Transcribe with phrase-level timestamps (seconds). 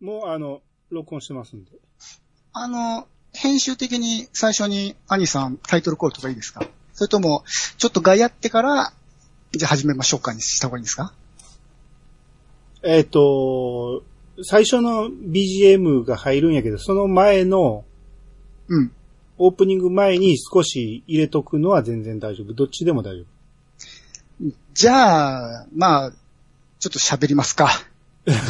[0.00, 0.60] もう、あの、
[0.90, 1.70] 録音してますんで。
[2.52, 6.66] あの、編集的に最初に兄さんタイトルコールとかいいですか？
[6.94, 7.44] それとも、
[7.78, 8.92] ちょっと外やってから、
[9.52, 11.12] じゃあ始めましょうかにした方がいいですか？
[12.82, 14.04] えっ、と、
[14.42, 17.84] 最初の BGM が入るんやけど、その前の、
[18.68, 18.92] うん。
[19.38, 22.54] オープニング前に少し入れとくのは全然大丈夫。
[22.54, 23.24] どっちでも大丈
[24.72, 26.10] じゃあ、まあ、
[26.78, 27.68] ちょっと喋りますか。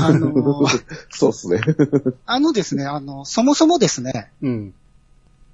[0.00, 0.66] あの、
[1.10, 1.60] そうっすね。
[2.24, 4.46] あのですね、あの、そもそもですね、夫。
[4.46, 4.74] うん。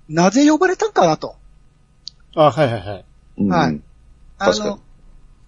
[0.09, 1.37] なぜ呼ばれたんかなと。
[2.35, 3.05] あ、はいはいはい。
[3.39, 3.81] うんはい
[4.39, 4.81] あ確かにの、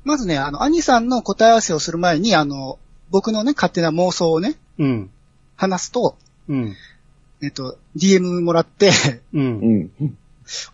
[0.04, 2.78] まずね、あの、兄さんの答え合わせをする前に、あの、
[3.10, 5.10] 僕のね、勝手な妄想をね、うん。
[5.56, 6.16] 話すと、
[6.48, 6.76] うん。
[7.42, 8.92] えっと、DM もらって、う。
[9.38, 9.90] うんん。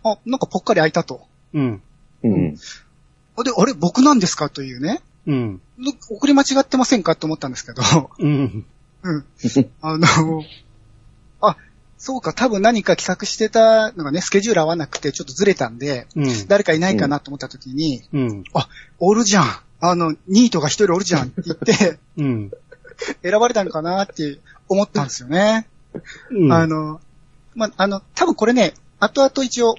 [0.03, 1.21] あ、なんかぽっかり開いたと。
[1.53, 1.81] うん。
[2.23, 2.55] うん。
[2.55, 4.49] で、あれ、僕なんですか？
[4.49, 5.01] というね。
[5.27, 5.61] うん。
[5.77, 7.81] の送り間違ってませんかと思ったんですけど、
[8.19, 8.65] うん。
[9.03, 9.25] うん。
[9.81, 10.43] あの、
[11.41, 11.57] あ、
[11.97, 16.47] そうか、多分何か企画してたのがね、スケジュール合わなくてちょっとずれたんで、うん。
[16.47, 18.43] 誰かいないかなと思った時に、うん。
[18.99, 19.45] おるじゃん。
[19.79, 22.51] あの、ニートが一人おるじゃんって言って、うん。
[23.23, 25.67] 選ばれたのかなって思ったんですよね。
[26.29, 26.53] うん。
[26.53, 27.01] あの、
[27.55, 29.75] まあ、あの、多分これね、後々一応、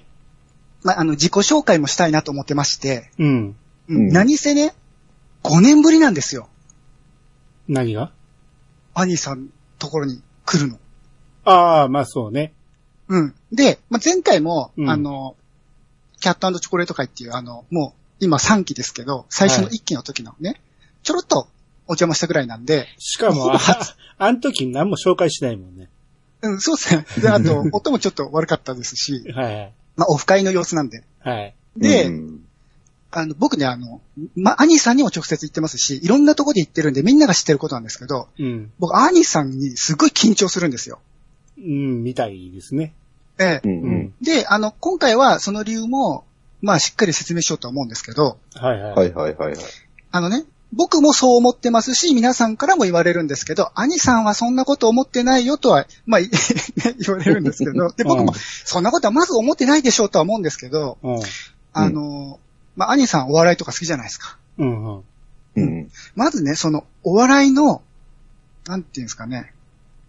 [0.82, 3.56] まあ、あの、自己紹介もしたいなと思ってまして、うん。
[3.88, 4.74] うんうん何せね、
[5.42, 6.48] 5年ぶりなんですよ。
[7.68, 8.12] 何が？
[8.94, 9.48] 兄さん
[9.78, 10.78] ところに来るの。
[11.44, 12.52] ああ、まあそうね。
[13.08, 13.34] うん。
[13.52, 15.36] で、まあ、前回も、うんあの、
[16.20, 20.60] キャットチョコレート会っていう、あの、もう、今3期ですけど、最初の1期の時のね、
[21.02, 21.48] ちょろっと
[21.86, 23.58] お邪魔したぐらいなんで、しかも、あ、
[24.18, 25.88] あん時何も紹介しないもんね。
[26.42, 27.06] うん、そうですね。
[27.20, 29.72] で、あと、 音もちょっと悪かったですし、はいはい。
[29.96, 31.02] まあ、オフ会の様子なんで。
[31.20, 31.54] はい。
[31.76, 32.44] で、うん
[33.14, 34.00] あの、僕ね、あの、
[34.34, 38.72] まあ、兄さんにも直接言ってますし、いろんなとこで言ってるんで、みんなが知ってることなんですけど、うん。
[38.78, 40.98] 僕、兄さんにすごい緊張するんですよ。
[41.58, 42.94] うん、みたいですね。
[43.38, 43.68] ええ。
[43.68, 44.14] うんううんん。
[44.22, 46.24] で、あの、今回はその理由も、
[46.62, 48.94] まあ、しっかり説明しようとは思うんですけど、はいはい。
[48.94, 49.58] はいはいはいはい。
[50.10, 56.28] あのね、僕もそう思ってますし、皆さんからも言われるんですけど、兄さんはそんなこと思ってないよとは、まあ、ね
[56.98, 58.34] 言われるんですけど、で、僕うんも、
[58.64, 61.20] そんなことはまず思ってないでしょうとは思うんですけど、うん。
[61.74, 62.38] あの、
[62.76, 64.38] まあ、兄さんお笑いとか好きじゃないですか。
[64.58, 64.84] うん。
[64.84, 65.04] うん。
[65.56, 65.90] うん。
[66.14, 67.82] まずね、その、お笑いの、
[68.66, 69.52] なんていうんですかね、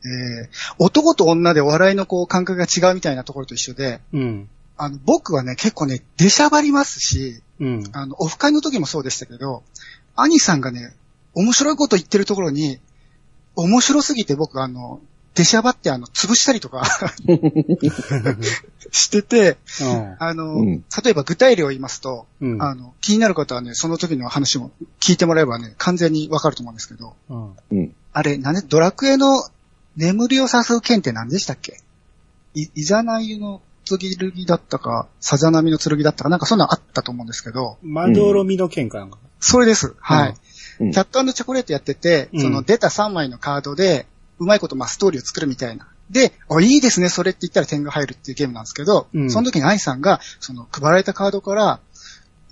[0.06, 4.50] えー、男と女でお笑いのこう感覚が違うみたいなところと一緒で、うん。
[4.76, 7.84] あの、僕はね、結構ね、出しゃばりますし、うん。
[7.94, 9.64] あの、オフ会の時もそうでしたけど、
[10.16, 10.94] 兄さんがね、
[11.34, 12.80] 面白いこと言ってるところに、
[13.56, 15.00] 面白すぎて僕あの、
[15.36, 16.84] 出しゃばってあの、潰したりとか
[18.92, 19.58] してて、
[20.20, 22.62] あの、うん例えば具体例を言いますと、うん。
[22.62, 27.56] あの、気になる方はね、その時の話も聞いてもらえばね、完全にわかると思うんですけど、うん。
[27.72, 27.96] うん。
[28.12, 29.44] あれ、なんで、ドラクエの
[29.96, 31.82] 眠りを誘う剣って何でしたっけ？
[32.54, 39.18] い、いざない湯の剣だったか、さざ波の剣だったか、なんかそんなのあったと思うんですけど、まどろみの剣かなんか。
[39.40, 39.96] それです。
[40.00, 40.30] はい。
[40.30, 40.36] うん
[40.92, 44.08] キャットチョコレートやってて、うんその出た3枚のカードで、
[44.40, 45.88] うまいことまあストーリーを作るみたいな。
[46.10, 51.80] で、あ、いいですね、それって言ったら点が入るっていうゲームなんですけど、うんその時に愛さんが、その配られたカードから、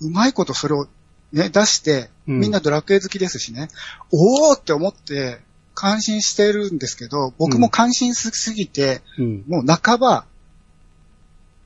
[0.01, 0.87] うまいことそれを
[1.31, 3.69] ね、出して、うんみんなドラクエ好きですしね、
[4.11, 5.41] おーって思って、
[5.73, 9.43] 感心してるんですけど、僕も感心しすぎて、うん。
[9.47, 10.25] もう半ば、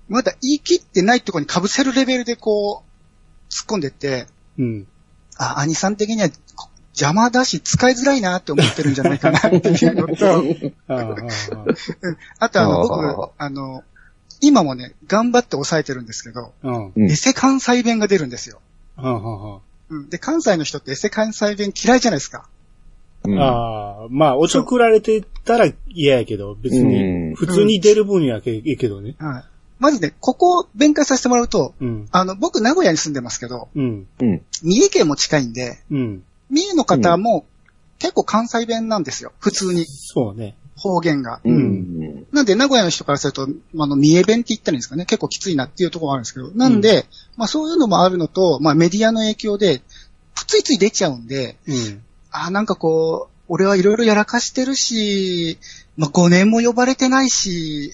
[0.08, 4.28] まだ言い切ってないところに被せるレベルでこう、突っ込んでって、
[4.58, 4.88] うん。
[5.38, 10.44] あ、兄さん的にはこ邪魔だし使いづらいなって思ってるんじゃないかなっていう のと、
[12.40, 13.84] あとあの、僕、あの、
[14.42, 16.54] 今もね、頑張って抑えてるんですけど、
[16.98, 18.60] エセ関西弁が出るんですよ。
[20.10, 22.48] で、関西の人ってエセ関西弁嫌いじゃないですか。
[23.28, 29.16] うんああ、まあ、おちょくられてたら嫌やけど、別うに、ん普通に出る分にはけいいけどね。
[29.18, 29.44] はい。
[29.80, 32.08] まずね、ここを弁解させてもらうと、うん。
[32.12, 34.08] あの、僕、名古屋に住んでますけど、うん。
[34.22, 34.42] うん。
[34.62, 36.24] 三重県も近いんで、うん。
[36.50, 37.46] 三重の方も
[38.00, 39.32] 結構関西弁なんですよ。
[39.40, 40.56] 普通に、そうね。
[40.76, 41.40] 方言が。
[41.44, 42.26] うん。
[42.32, 43.48] なんで、名古屋の人からすると、
[43.78, 45.06] あの、三重弁って言ったらいいんですかね。
[45.06, 46.52] 結構きついなっていうところがあるんですけど。
[46.52, 47.06] なんで、
[47.38, 49.82] まあそういうのもあるのと、まあメディアの影響で、
[50.48, 52.04] ついつい出ちゃうんで、うん。
[52.32, 55.58] あーなんかこう、俺はいろいろやらかしてるし、
[55.96, 57.94] まあ5年も呼ばれてないし、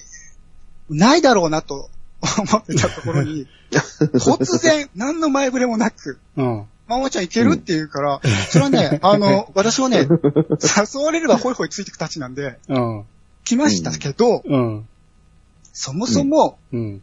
[0.90, 1.88] ないだろうなと
[2.20, 6.64] 思ってたところに、 突然、何の前触れもなく、うん。
[6.86, 8.20] まもちゃんいけるって言うから、
[8.50, 13.04] それはね、 あの、私はね、誘われればホイホイついてくたちなんで、うん。
[13.44, 14.88] 来ましたけど、うん。
[15.72, 17.02] そもそも、うん。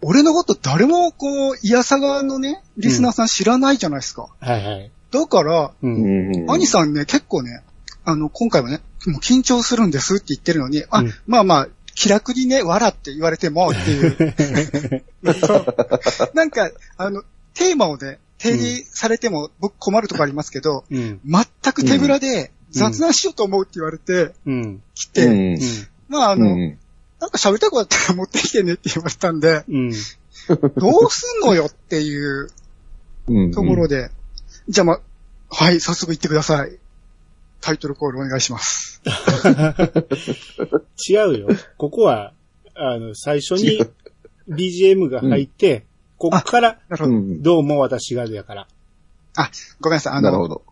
[0.00, 4.28] 俺のこと誰もこう、イヤサガのね、リスナーさん知らないじゃないですか。
[4.40, 4.90] はいはい。
[5.10, 5.86] だから、う。
[5.86, 6.50] うんん。
[6.50, 7.62] 兄さんね、結構ね、
[8.04, 15.04] あの、今回はね、もう緊張するんですって言ってるのに、あ、うんまあまあ、気楽にね、笑って言われてもっていう。
[16.32, 17.22] なんか、あの、
[17.54, 21.20] テーマをね、提示されても僕困るとこありますけど、うん。
[21.24, 24.82] 全く手ぶらで雑談しようと思うって言われて、うん。
[24.94, 25.58] 来て、うん
[26.08, 26.78] まああの、うん。
[27.20, 29.92] なんか喋りたくなったら持ってきてねって言われたんで、うん。
[30.76, 32.48] どうすんのよっていう
[33.28, 33.52] うん。
[33.52, 34.10] ところで、
[34.68, 35.00] じゃあまあ、
[35.50, 36.78] はい、早速言ってください。
[37.60, 39.02] タイトルコールお願いします。
[41.08, 41.48] 違うよ。
[41.76, 42.32] ここは、
[42.74, 43.84] あの、最初に
[44.48, 45.84] BGM が入って、
[46.18, 46.78] こっから、
[47.40, 47.60] ど。
[47.60, 48.66] うも私がやから。
[49.80, 50.12] ごめんなさい。
[50.14, 50.62] あの、なるほど。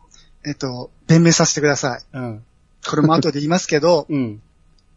[0.45, 2.05] えっと、弁明させてください。
[2.13, 2.45] うん。
[2.89, 4.41] これも後で言いますけど、 うん。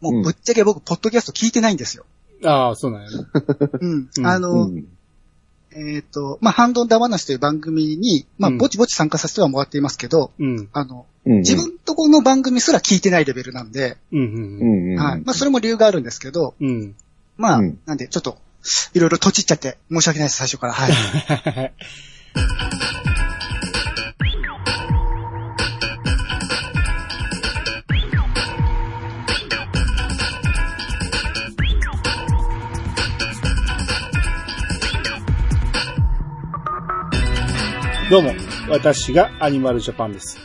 [0.02, 2.06] もうぶっちゃけ僕、ポッドキャスト聞いてないんですよ。
[2.44, 3.28] ああ、そうなんやね。
[3.82, 4.10] うん。
[4.18, 4.88] うんあの、うん
[5.72, 10.68] えっ、と、まあ、ハンドンダ話という番組に、まあ、うんぼちぼち参加させてはもらっていますけど、うん。
[10.74, 11.38] あの、うん。
[11.42, 14.20] 自分とこの番組すら聞いてないレベルなんで、うん。
[14.20, 14.24] う。
[14.24, 15.00] うんん。
[15.00, 15.22] はい。
[15.22, 16.96] まあ、それも理由があるんですけど、うん。
[17.38, 18.40] まあ、うんなんで、ちょっと、
[18.94, 20.74] いろいろとちっちゃって、申し訳ないです、最初から。
[20.74, 20.92] はい。
[38.10, 38.34] どうも、
[38.70, 40.40] 私がアニマルジャパンです。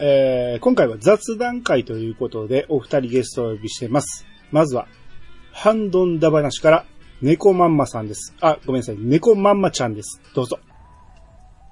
[0.00, 4.26] えー、今回は雑談会ということで、お二人ゲストをお呼びしています。
[4.50, 4.88] まずは、
[5.52, 6.84] ハンドンダ話から、
[7.22, 8.34] 猫まんまさんです。
[8.40, 10.20] あ、ごめんなさい、猫まんまちゃんです。
[10.34, 10.58] どうぞ。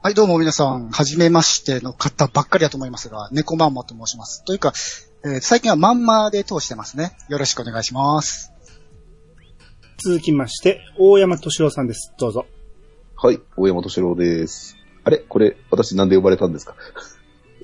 [0.02, 4.44] はい、どうも皆さん、はじめましての方ばっかりだと思いますが、猫まんまと申します。
[4.44, 4.72] というか、
[5.24, 7.16] えー最近はまんまで通してますね。
[7.28, 8.52] よろしくお願いします。
[9.98, 12.12] 続きまして、大山敏郎さんです。
[12.18, 12.46] どうぞ。
[13.16, 14.76] はい、大山敏郎です。
[15.02, 15.18] あれ？
[15.18, 16.76] これ、私なんで呼ばれたんですか？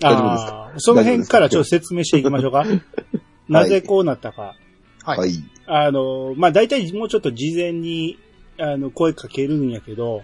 [0.00, 2.64] 大丈夫ですあーその辺からちょっと説明していきましょうか。
[3.48, 4.56] なぜこうなったか。
[5.04, 5.18] はい。
[5.18, 5.44] はい。
[5.66, 8.18] あの、まあ、大体もうちょっと事前に、
[8.58, 10.22] あの、声かけるんやけど、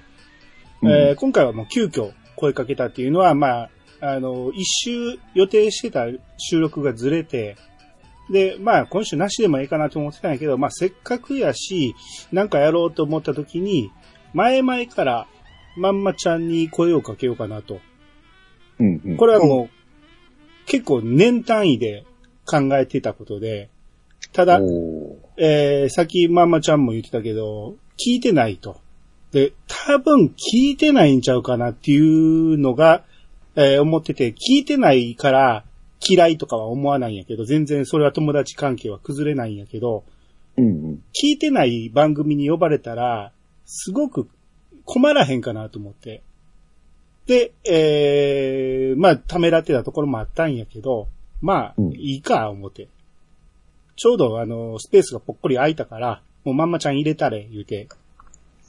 [0.83, 3.71] えー今回はもう急遽声かけたっていうのは、まあ、
[4.01, 6.07] あの、一周予定してた
[6.39, 7.57] 収録がずれて、
[8.31, 11.95] で、まあ、今週なしでもいいかなと思ってたんやけど、まあ、せっかくやし、
[12.33, 13.91] なんかやろうと思った時に、
[14.33, 15.27] 前々から、
[15.77, 17.81] まんまちゃんに声をかけようかなと。
[18.79, 19.17] うんうん。
[19.17, 22.05] これはもう、結構年単位で
[22.47, 23.69] 考えてたことで、
[24.33, 24.61] ただ、
[25.43, 28.79] えー、さっきまんまちゃんも言ってたけど、聞いてないと。
[29.33, 33.05] で、多分聞いてないんちゃうかなっていうのが、
[33.57, 35.65] えー思ってて、聞いてないから
[36.07, 40.05] 嫌いとかは思わないんやけど、全然それは友達関係は崩れないんやけど、
[40.59, 40.95] うんうん。
[41.15, 43.33] 聞いてない番組に呼ばれたら、
[43.65, 44.29] すごく
[44.85, 46.23] 困らへんかなと思って。
[47.27, 51.09] で、えー、まあ、ためらってたところもあったんやけど、
[51.41, 52.89] まあ、うんいいか、思って。
[54.01, 57.87] ちょうどあの、スペースがぽっこり空いたから、もうまんまちゃん入れたれ、言うて。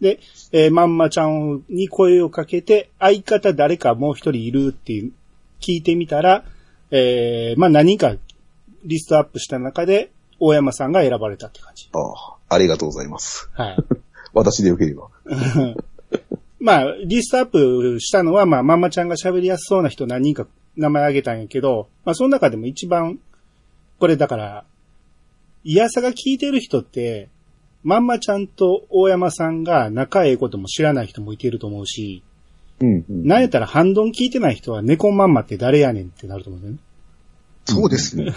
[0.01, 0.19] で、
[0.51, 5.13] えーまんまちゃんに声をかけて、相方誰かもう一人いるっていう、
[5.61, 6.43] 聞いてみたら、
[6.89, 8.17] えー、まあ何人か
[8.83, 10.11] リストアップした中で、
[10.41, 11.89] 大山さんが選ばれたって感じ。
[11.93, 13.49] ああ、ありがとうございます。
[13.53, 13.77] はい。
[14.35, 15.07] 私でよければ。
[16.59, 20.45] まあ、リストアップしたのは、まあ、まんまちゃんが喋りやすそうな人何人か
[20.75, 23.17] 名前挙げたんやけど、まあ、その中でも一番、
[23.97, 24.65] これだから、
[25.63, 27.29] イヤサが聞いてる人って、
[27.83, 32.23] まんまちゃんと大山さんが仲ええことも知らない人もいてると思うし、
[32.79, 33.27] うんうん。
[33.27, 36.79] なんやったらハンドン聞いてない人は猫まんまって誰やねんってなると思うんだよね。
[37.65, 38.33] そうですね。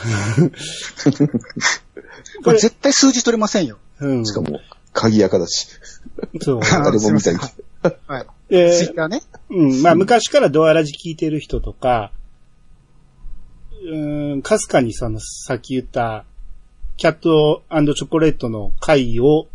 [2.44, 3.78] これ絶対数字取れませんよ。
[4.00, 4.26] うん。
[4.26, 4.60] しかも、
[4.92, 5.68] 鍵垢だし。
[6.40, 6.60] そう。
[6.60, 7.34] 誰も見たい。
[8.06, 8.26] はい。
[8.48, 9.22] でツイッターね。
[9.50, 12.12] うん、まあ昔からドアラジ聞いてる人とか、
[13.82, 16.24] うーん、かすかにその、さっき言った、
[16.96, 17.62] キャット
[17.94, 19.48] チョコレートの回を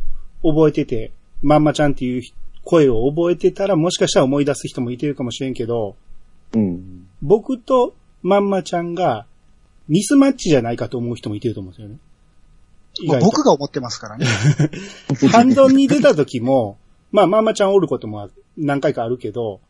[0.44, 2.24] 覚えてて、まんまちゃんっていう
[2.64, 5.96] 声を覚えてたら、もしかしたら思い出す人もいてるかもしれんけど、
[6.54, 7.08] うん。
[7.22, 9.26] 僕とまんまちゃんが
[9.88, 11.98] ミスマッチじゃないかと思う人もいてると思うんですよね。
[13.22, 14.26] 僕が思ってますからね。
[15.32, 16.78] ハンドンに出た時も、
[17.12, 19.62] まあ、まんまちゃんおることも何回かあるけど、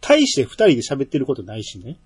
[0.00, 1.98] 大して二人で喋ってることないしね。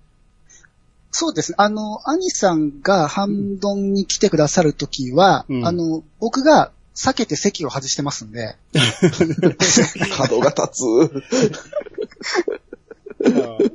[1.11, 1.55] そうですね。
[1.59, 8.55] あの、兄さんがハンドンに来てくださるときは、うんあの、僕が避けて席を外してますんで、
[10.17, 10.83] 角が立つ。
[10.85, 11.23] うん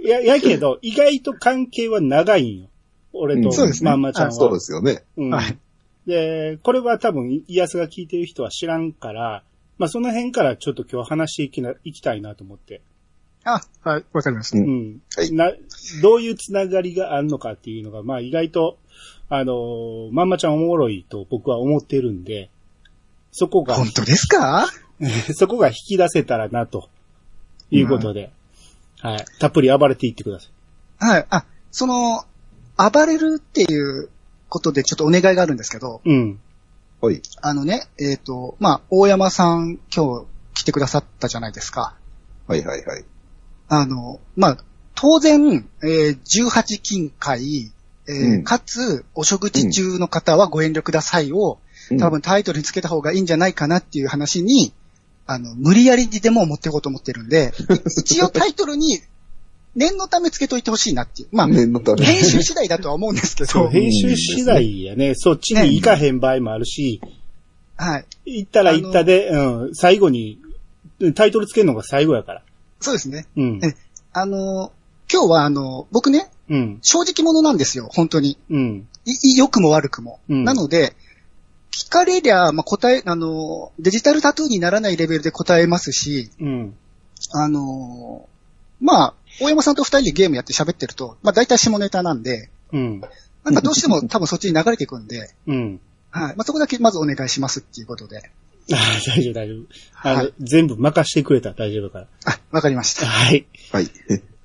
[0.02, 2.68] いや、やけど、意外と関係は長いんよ。
[3.12, 4.32] 俺とうんそうですねまんまちゃんは。
[4.32, 5.04] そうですよね。
[5.16, 5.58] うんはい
[6.06, 9.42] で、これは多分、イヤスが聞いてる人は知らんから、
[9.76, 12.80] まあ、その辺からちょっと今日話していきな、いきたいなと思って。
[13.46, 14.58] あ、はい、わかりました。
[14.58, 15.00] ううん。
[15.16, 15.52] はいな、
[16.02, 18.76] どういうつながりがあるのかっていうのが、まあ意外と、
[19.28, 22.50] あの、まんまちゃんおもろいと僕は思ってるんで、
[23.30, 24.66] そこが、本当ですか？
[25.34, 26.88] そこが引き出せたらな、と
[27.70, 28.32] いうことで、
[29.00, 29.24] はい。
[29.38, 31.04] たっぷり暴れていってください。
[31.04, 31.26] はい。
[31.30, 32.24] あ、その、
[32.76, 34.08] 暴れるっていう
[34.48, 36.40] ことでちょっとお願いがあるんですけど、うん。
[37.00, 37.20] はい。
[37.42, 41.94] あのね、えっ、と、まあ、大山さん今日来てくださったじゃないですか。
[42.46, 43.04] はいはいはい。
[43.68, 44.58] あの、まあ、
[44.94, 47.72] 当然、えー18金会、
[48.08, 51.58] えーうんかつ、お食事中の方はご遠慮くださいを、
[51.90, 54.72] うん多分タイトルにつけた方がいいんじゃないかなっていう話に、
[55.24, 57.52] あの、無理やりにでも持っていこうと思ってるんで、
[57.96, 59.00] 一応タイトルに
[59.76, 61.28] 念のためつけといてほしいなっていう。
[61.32, 62.04] まあ、念のため。
[62.04, 65.14] 編集次第だとは思うんですけそう、ど、編集次第やね。
[65.14, 67.00] そっちに行かへん場合もあるし、
[67.76, 68.06] はい。
[68.24, 70.40] 行ったら行ったで、うん、最後に、
[71.14, 72.42] タイトルつけるのが最後やから。
[72.80, 73.26] そうですね。
[73.36, 73.60] うん。
[73.64, 73.74] え
[74.12, 74.72] あの、
[75.12, 76.78] 今日はあの、僕ね、うん。
[76.82, 78.38] 正直者なんですよ、本当に。
[78.50, 78.88] うん。
[79.36, 80.20] 良くも悪くも。
[80.28, 80.94] うんなので、
[81.72, 86.74] 聞かれりゃ、まあ、答え、あの、デジタルタトゥーにならないレベルで答えますし、うん。
[87.32, 88.28] あの、
[88.80, 93.00] まあ、大山さんと二人でゲームやって喋ってると、まあ、大体下ネタなんで、うん。
[93.44, 95.80] なんかどうしても多分そっちに流れていくんで、うん。
[96.10, 96.36] はい。
[96.36, 98.30] まあ、そこだけまずお願いしますっていうことで。
[98.72, 99.66] あ大丈夫、大丈夫。
[100.02, 103.06] あの、はい全部任してくれたら大丈夫だかあ、わかりました。
[103.06, 103.08] ら。
[103.08, 103.46] はい。
[103.72, 103.90] はい。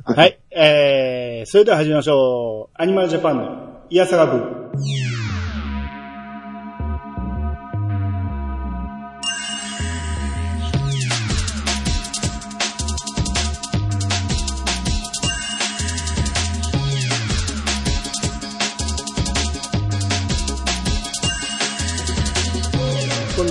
[0.03, 0.39] はい。
[0.51, 2.75] えー、それでは始めましょう。
[2.75, 4.39] アニマルジャパンのイヤサガ部。
[4.39, 4.71] こ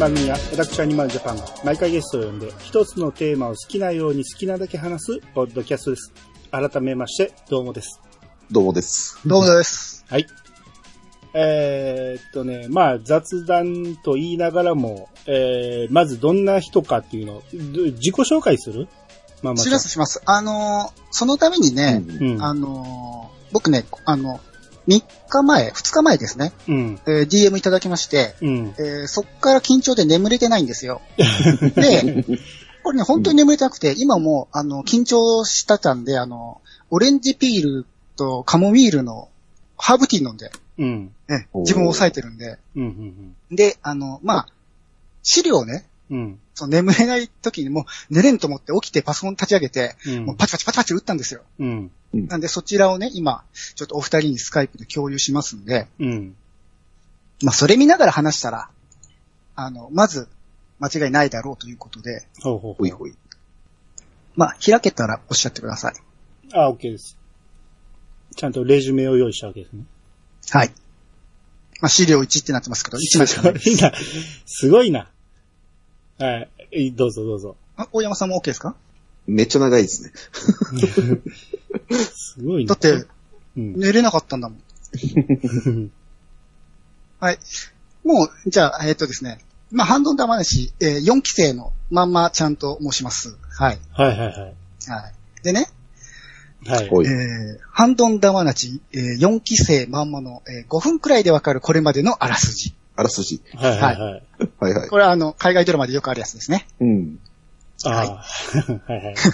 [0.00, 6.11] 番組は私アニマルジャパンが毎回ゲストを呼んで一つのテーマを好きなように好きなだけ話すポッドキャストです。
[6.50, 8.00] 改めまして、どうもです。
[8.50, 9.19] どうもです。
[9.26, 10.07] どうもです。
[10.09, 10.26] はい。
[11.35, 18.88] えーっとね、まあ雑談と言いながらも、えー、まずどんな人かっていうのを、ど自己紹介する？
[19.42, 20.23] まあまあしますします。
[20.25, 22.42] あの、そのためにね、うんうん。
[22.42, 24.40] あの、僕ね、あの、
[24.88, 27.00] 3日前、2日前ですね、うん。
[27.06, 28.75] えー DM いただきまして、うん。
[28.78, 31.00] えーそっから緊張で眠れてないんですよ。
[31.16, 32.25] で、
[32.82, 36.60] これね、本当に眠れてなくて、今もう、あの、緊張したたんで、あの、
[36.90, 39.28] オレンジピールとカモミールの
[39.76, 41.12] ハーブティー飲んで、うん。
[41.28, 43.37] ね、自分を抑えてるんで、うん。
[43.50, 43.56] うん。
[43.56, 44.49] で、あの、まあ、
[45.22, 46.40] 資料をね、うん。
[46.60, 50.26] その眠れない時にもう寝れんと思って起きてパソコン立ち上げて、うん。
[50.26, 51.42] もうパチパチパチパチ打ったんですよ。
[51.58, 51.90] うん。
[52.12, 56.34] なんでそちらをね、今、ちょっとお二人にスカイプで共有しますんで、うん。
[57.42, 58.68] まあ、それ見ながら話したら、
[59.56, 60.28] あの、まず、
[60.78, 63.14] 間違いないだろうということで、ほうほうほほいほい。
[64.34, 65.92] まあ、開けたらおっしゃってください。
[65.92, 65.96] う。
[66.52, 67.16] あ、OK です。
[68.36, 69.84] ちゃんとレジュメを用意したわけですね。
[70.50, 70.68] はい。
[71.80, 73.58] まあ、資料1ってなってますけど、1枚しかない。
[73.58, 73.92] すごいな。
[74.46, 75.10] すごいな。
[76.20, 76.92] はい。
[76.92, 77.56] どうぞどうぞ。
[77.76, 78.76] あ大山さんも OK ですか？
[79.26, 80.12] めっちゃ長いですね。
[82.14, 82.74] すごいな。
[82.74, 83.06] だって、
[83.56, 83.78] うん。
[83.78, 84.60] 寝れなかったんだもん。
[87.20, 87.38] はい。
[88.04, 89.38] もう、じゃあ、えっ、とですね。
[89.70, 93.36] まあ、ハンドンダ話、えー4期生のまんまちゃんと申します。
[93.50, 93.78] はい。
[93.92, 94.36] はいはいはい。
[94.36, 94.54] はい。
[95.44, 95.68] でね、
[96.66, 96.86] はい。
[96.86, 102.74] えー、ハンドンダ話、えー4期生まんまの、えー5分くらいでわかるこれまでのあらすじ。
[102.97, 103.42] あらすじ。
[103.54, 104.23] はいはいはい。
[104.59, 104.88] はいはい。
[104.88, 106.66] これはあの、海外ドラマでよくあるやつですね。
[106.80, 107.18] うん。
[107.85, 107.94] ああ。
[107.94, 108.09] はい
[108.92, 109.14] はいはい。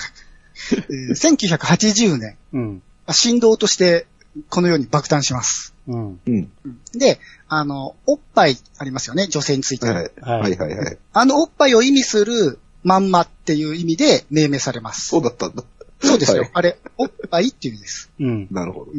[0.90, 2.82] えー1980年、うん。
[3.10, 4.06] 振動として
[4.48, 5.74] このように爆誕します。
[5.86, 6.20] うん。
[6.26, 6.50] うん。
[6.94, 10.32] で、あの、おっぱいありますよね、女性についてはいの。
[10.32, 10.40] はい。
[10.42, 10.98] はいはいはい。
[11.12, 15.08] あのおっぱいを意味するまんまっていう意味で命名されます。
[15.08, 15.64] そうだったんだ。
[16.02, 16.42] そうですよ。
[16.42, 18.10] はいあれ、おっぱいっていう意味です。
[18.20, 18.48] うん。
[18.50, 18.92] なるほど。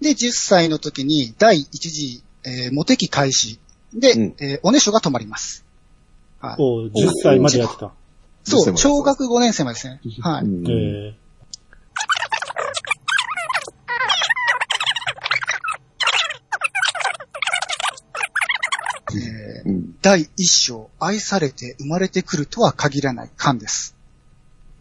[0.00, 3.58] で、10歳の時に第一次、えーモテ期開始。
[3.92, 5.64] で、うんえーおねしょが止まります。
[6.40, 6.56] はい。
[6.58, 6.90] おう10
[7.22, 7.92] 歳までやってた。
[8.44, 10.00] そう、10小学5年生までですね。
[10.20, 10.44] はい。
[10.44, 11.14] うんえ
[19.14, 19.96] えーうん。
[20.02, 23.96] 第一章、愛されて生まれてくるとは限らない感です。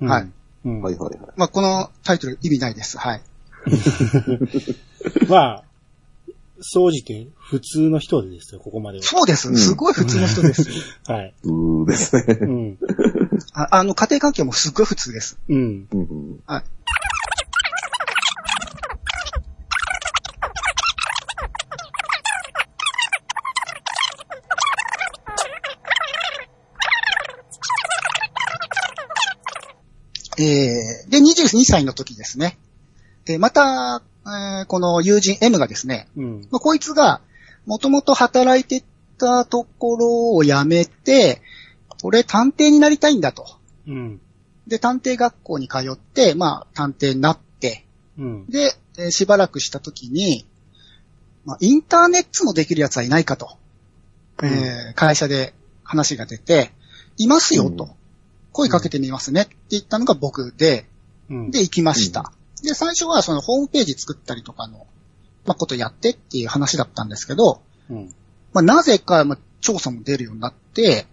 [0.01, 0.29] ーうんはい。
[0.65, 0.81] うん。
[0.81, 1.31] はいはいはい。
[1.35, 2.97] まあ、このタイトル意味ないです。
[2.97, 3.21] はい。
[5.27, 5.63] まあ、
[6.61, 9.03] 総じて普通の人ですよ、ここまでは。
[9.03, 9.49] そうです。
[9.49, 10.67] うんすごい普通の人です。
[11.05, 11.35] はい。
[11.43, 12.23] うーですね。
[12.41, 12.77] うん。
[13.53, 15.37] ああの、家庭環境もすっごい普通です。
[15.49, 15.87] うん。
[15.91, 16.63] うんうんはい。
[30.39, 32.59] えー、で、22歳の時ですね。
[33.27, 36.41] えーまた、えーこの友人 M がですね、うん。
[36.51, 37.21] まあ、こいつが、
[37.65, 38.83] もともと働いて
[39.17, 41.41] たところを辞めて、
[42.03, 43.45] 俺探偵になりたいんだと。
[43.87, 44.21] うん。
[44.67, 47.85] で、探偵学校に通って、まあ、探偵になって、
[48.17, 48.45] うん。
[48.47, 50.45] で、えーしばらくしたときに、
[51.45, 53.57] まあ、インターネットもできるやつはいないかと、
[54.43, 55.53] えー会社で
[55.83, 56.71] 話が出て、
[57.17, 57.89] いますよと、うん
[58.53, 60.87] 声かけてみますねって言ったのが僕で、
[61.29, 61.51] うん。
[61.51, 62.31] で、行きました。
[62.63, 64.87] で、最初はそのホームページ作ったりとかの、
[65.45, 68.13] まあ、ことやってっていう話だったんですけど、うん。
[68.53, 71.05] まあ、なぜか、まあ、調査も出るようになって、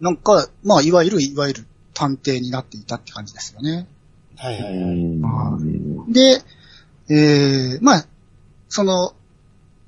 [0.00, 3.86] なんか、まあ、いわゆる、いわゆる探偵になっていたって感じですよね。
[4.36, 5.58] はいはいは
[6.08, 6.12] い。
[6.12, 6.42] で、
[7.10, 8.06] えー、まあ、
[8.68, 9.14] その、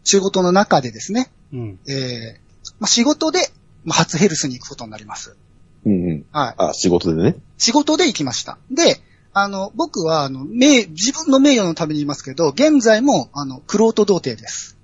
[0.04, 1.78] 仕事の中でですね、うん。
[1.86, 3.50] えー、まあ、仕事で、
[3.84, 5.36] まあ、初ヘルスに行くことになります。
[5.84, 6.26] うんうん。
[6.32, 6.54] はい。
[6.58, 7.36] あ、仕事でね。
[7.58, 8.58] 仕事で行きました。
[8.70, 9.00] で、
[9.32, 14.76] あの、僕は、あの、名、自分の名誉のために言いますけど、現在も、あの、クロート童貞です。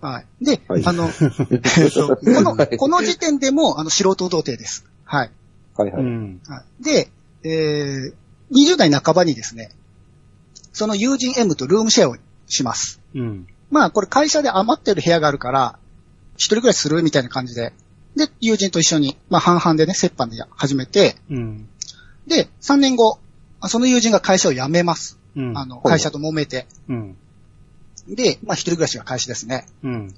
[0.00, 0.44] はい。
[0.44, 1.16] で、はいあの、 こ
[2.24, 4.84] の、この時点でも、あの、素人童貞です。
[5.04, 5.30] はい。
[5.76, 6.82] はいはい。
[6.82, 7.10] で、
[7.42, 8.14] えー、
[8.52, 9.70] 20代半ばにですね、
[10.72, 13.00] その友人 M とルームシェアをします。
[13.14, 13.46] うん。
[13.70, 15.78] まあ、これ会社で余ってる部屋があるから、
[16.36, 17.72] 一人暮らしするみたいな感じで。
[18.16, 21.68] で、友人と一緒に、まあ、半々でね、折半でや始めて、うん。
[22.30, 23.18] で、3年後、
[23.60, 25.18] あその友人が会社を辞めます。
[25.36, 25.58] うん。
[25.58, 26.66] あの、会社と揉めて。
[26.88, 27.16] うん。
[28.08, 29.66] で、まあ、一人暮らしが開始ですね。
[29.82, 30.14] うん。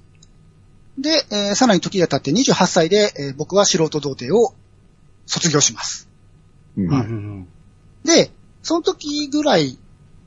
[0.99, 4.53] で、えーさらに時が経って28歳で、えー僕は素人童貞を
[5.25, 6.07] 卒業します。
[8.05, 9.77] で、その時ぐらい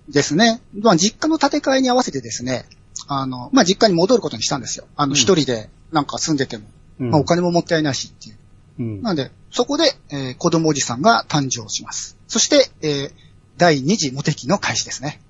[0.09, 2.67] ですね、まあ、実家の建て替えに合わせてですね、
[3.07, 4.87] あの、まあ、実家に戻ることにしたんですよ。
[4.97, 6.65] あの、うん一人でなんか住んでても、
[6.99, 7.11] うん。
[7.11, 8.37] まあ、お金ももったいないしっていう。
[8.79, 9.03] うん。
[9.03, 12.17] なので、そこで、えー子供おじさんが誕生します。
[12.29, 13.13] そして、えー
[13.57, 15.21] 第2次モテ期の開始ですね。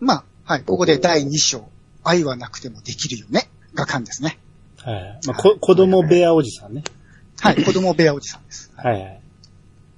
[0.00, 1.68] まあ、はい、ここで第2章、
[2.02, 4.38] 愛はなくてもできるよね、が勘ですね。
[4.78, 5.20] はい。
[5.26, 6.82] まあ、こ、子供部屋おじさんね。
[7.40, 8.72] はい、子供部屋おじさんです。
[8.74, 9.20] はいはい。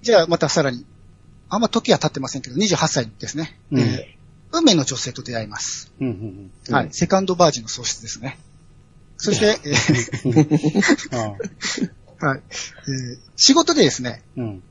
[0.03, 0.85] じゃあ、またさらに、
[1.49, 3.59] あんま時は経ってませんけど、28歳ですね。
[3.71, 4.15] うんえー
[4.57, 5.91] 運命の女性と出会います。
[6.01, 6.07] うん。
[6.07, 6.51] うん。
[6.69, 6.89] うんはい。
[6.93, 8.39] セカンドバージンの喪失ですね。
[9.17, 9.75] そして、え
[12.27, 12.39] はい。
[12.39, 14.63] えー仕事でですね、うん。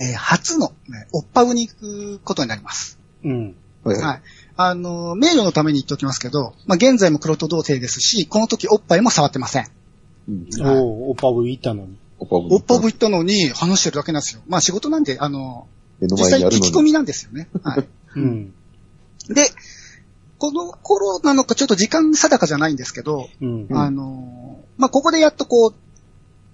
[0.00, 2.98] えー初の、ね、おっぱうに行くことになります。
[3.24, 3.54] うん。
[3.84, 4.22] はいはい。
[4.56, 9.66] あの、名誉のために言っておきますけど、まあ、現在も黒と童貞ですし、この時おっぱいも触ってません。
[10.28, 11.96] うんおう、おパブ行ったのに。
[12.18, 14.42] おっぱおっぱぶ行ったのに話してるだけなんですよ。
[14.46, 15.66] まあ仕事なんで、あの、
[16.00, 16.40] 目の実際。
[16.42, 17.48] 聞き込みなんですよね。
[17.64, 17.88] はい。
[18.16, 18.54] うん。
[19.28, 19.46] で、
[20.38, 23.66] この頃なのかちょっと時間定かじゃないんですけど、うん。
[23.68, 25.74] うんあのーまあ、ここでやっとこう、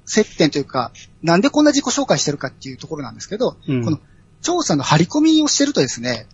[0.09, 0.93] 接点というか、
[1.23, 4.01] なんでこんな自己紹介してるかっていうところなんですけど、うんこの
[4.41, 6.27] 調査の張り込みをしてるとですね、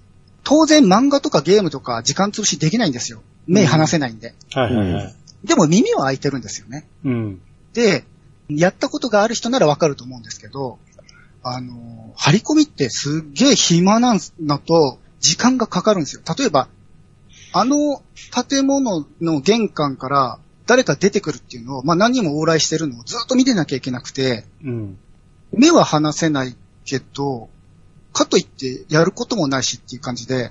[0.42, 3.22] 当然漫画とかゲームとか時間潰しできないんですよ。
[3.46, 4.34] 目離せないんで。
[4.52, 5.14] はいはいはい。
[5.44, 6.86] でも耳は開いてるんですよね。
[7.04, 7.40] うん。
[7.72, 8.04] で、
[8.48, 10.78] やったことがある人ならわかると思うんですけど、
[11.42, 16.22] あのー張り込みってすっげえ暇なんのと、時間がかかるんですよ。
[16.38, 16.68] 例えば、
[17.52, 18.02] あの
[18.48, 24.98] 建物の玄関から誰か出てくるっていうのを、まあ何人も往来してるのをずっと見てなきゃいけなくて、うん。
[25.52, 27.48] 目は離せないけど、
[28.12, 30.50] かといってやることもないしっていう感じで、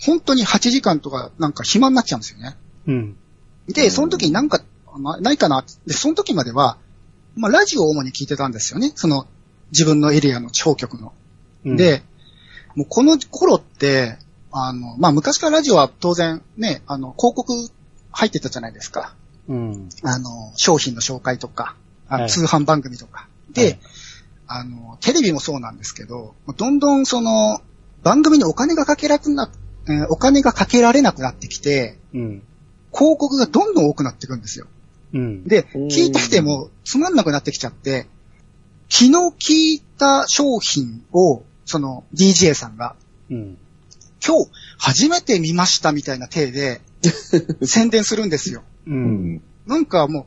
[0.00, 2.56] 本当に8時間とかなんか暇になっちゃうんですよね。
[2.86, 3.16] うん。
[3.68, 4.60] で、その時になんか、
[4.98, 6.78] まないかなってで、その時までは、
[7.34, 8.92] まあ、ラジオを主に聞いてたんですよね。
[8.94, 9.26] その、
[9.72, 11.12] 自分のエリアの地方局の。
[11.64, 12.02] うん、で、
[12.74, 14.18] もうこの頃って、
[14.52, 17.52] あの、まあ、昔からラジオは当然ね、あの、広告
[18.10, 19.14] 入ってたじゃないですか。
[19.48, 19.88] うん。
[20.02, 21.76] あの、商品の紹介とか、
[22.08, 23.28] あのはい通販番組とか。
[23.52, 23.78] で、はい
[24.48, 27.60] あの、テレビもそうなんですけど、どんどんその、
[28.02, 29.50] 番組にお金がかけられな、
[29.88, 32.42] えーお金がかけられなくなってきて、うん。
[32.92, 34.66] 広告がどんどん多くなっていくんですよ。
[35.12, 35.44] うん。
[35.44, 38.06] で、うん聞いててもつまんなくなってきちゃって、
[38.88, 42.94] 昨日聞いた商品を、その DJ さんが、
[43.30, 43.58] うん。
[44.24, 46.80] 今日初めて見ましたみたいな体で
[47.66, 48.62] 宣伝するんですよ。
[48.86, 48.90] う。
[48.90, 49.42] うんん。
[49.66, 50.26] なんかも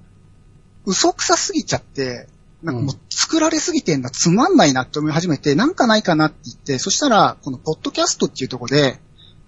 [0.86, 2.28] う、嘘くさすぎちゃって、
[2.64, 9.00] なんかもう作られすぎてんだ、つまんないなって思い始めて、なんかないかなって言って、そしたら、このポッドキャストっていうところで、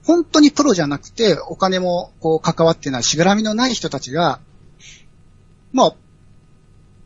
[0.05, 4.39] 本当にプロじゃなくて、お金もこう関わってない、しがらみのない人たちが、
[5.73, 5.95] まあ、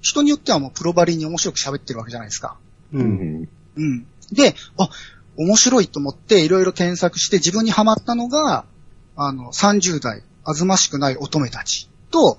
[0.01, 2.57] 人によってはもうプロバリに面白く喋ってるわけじゃないですか。
[2.93, 2.99] う。
[2.99, 3.49] うんん。
[3.75, 4.05] うん。
[4.31, 4.89] で、あ、
[5.37, 8.65] 面白いと思っていろいろ検索して自分にハマったのが、
[9.15, 12.37] あの、30代、あずましくない乙女たちと、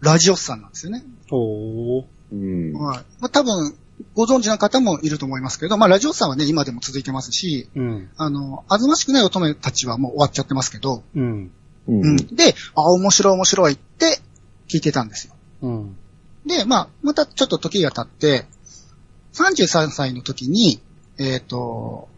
[0.00, 1.02] ラジオスさんなんですよね。
[1.30, 2.04] おー。
[2.32, 2.74] うん。
[2.74, 2.98] はい。
[3.20, 3.74] まあ、多分、
[4.14, 8.10] ご存知の方もいると思いますけど、まあ、ラジオさんはね、今でも続いてますし、うん。
[8.18, 11.50] あの、あずましくない乙女たちはもう終わっちゃってますけど、うん。
[11.88, 12.16] うんうん。
[12.16, 14.20] で、あ、面白い面白いって
[14.68, 15.34] 聞いてたんですよ。
[15.62, 15.96] うん。
[16.44, 18.46] で、まあ、またちょっと時が経って、
[19.32, 20.80] 33歳の時に、
[21.18, 22.08] えっ、と、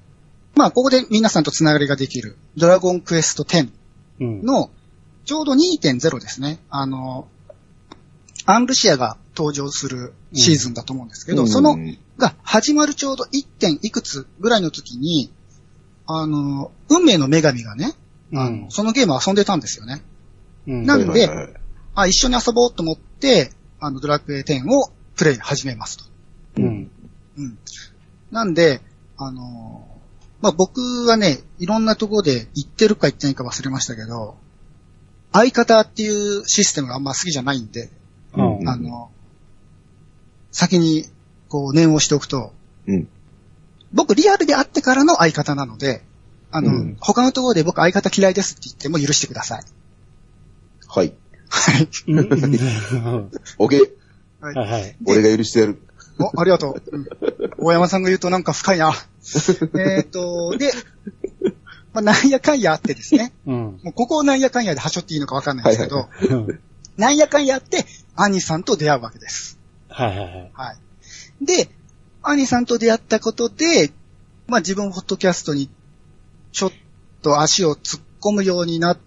[0.57, 3.71] まあ、ここで皆さんとつながりができる、ドラゴンクエスト10
[4.21, 4.43] うん。
[4.43, 4.71] の、
[5.27, 6.61] ちょうど2.0ですね。
[6.71, 7.29] あの、
[8.47, 11.77] アンルシアが登場するシーズンだと思うんですけど、うんその、
[12.17, 13.47] が始まるちょうど 1.
[13.59, 15.33] 点いくつぐらいの時に、
[16.07, 17.93] あの、運命の女神がね、
[18.33, 20.03] あのそのゲーム遊んでたんですよね。
[20.67, 20.87] うん。
[20.87, 21.55] なんではいはいはい
[21.99, 26.05] あ、一緒に遊ぼうと思って、あの、ドラクエ10をプレイ始めますと。
[26.59, 26.91] うん。
[27.39, 27.59] うん。
[28.31, 28.83] なんで、
[29.17, 29.97] あのー
[30.43, 34.37] まあ、僕はね、いろんなところで言ってるか言ってないか忘れましたけど、
[35.37, 37.91] 相方っていうシステムがあんま好きじゃないんで、
[38.35, 39.11] うんあの、
[40.51, 41.05] 先に、
[41.49, 42.55] こう、念をしておくと、
[42.87, 43.09] うん。
[43.93, 46.03] 僕リアルで会ってからの相方なので、
[46.51, 49.65] あの、うん他のところで僕相方嫌いですって言っても許してください。
[50.89, 51.13] はい。
[51.51, 51.89] はい。
[52.09, 53.31] うん。
[53.59, 53.93] OK。
[54.41, 54.97] はいはいはい。
[55.07, 55.83] 俺が許してやる。
[56.19, 56.83] お、ありがとう。
[56.93, 57.07] うん
[57.59, 58.93] 大山さんが言うとなんか深いな。
[59.79, 60.73] えっと、で、
[61.97, 63.33] まあ、なんやかんやあってですね。
[63.47, 63.81] うん。
[63.83, 66.11] もうここをなんやかんやではしょっていいのかわかんないですけど、
[66.99, 69.59] なんやかんやあって、兄さんと出会うわけです。
[69.89, 70.51] はいはいはい。
[70.53, 70.73] は
[71.41, 71.45] い。
[71.45, 71.71] で、
[72.23, 73.93] 兄さんと出会ったことで、
[74.47, 75.71] まあ自分ポッドキャストに
[76.53, 76.73] ちょっ
[77.23, 78.99] と足を突っ込むようになっ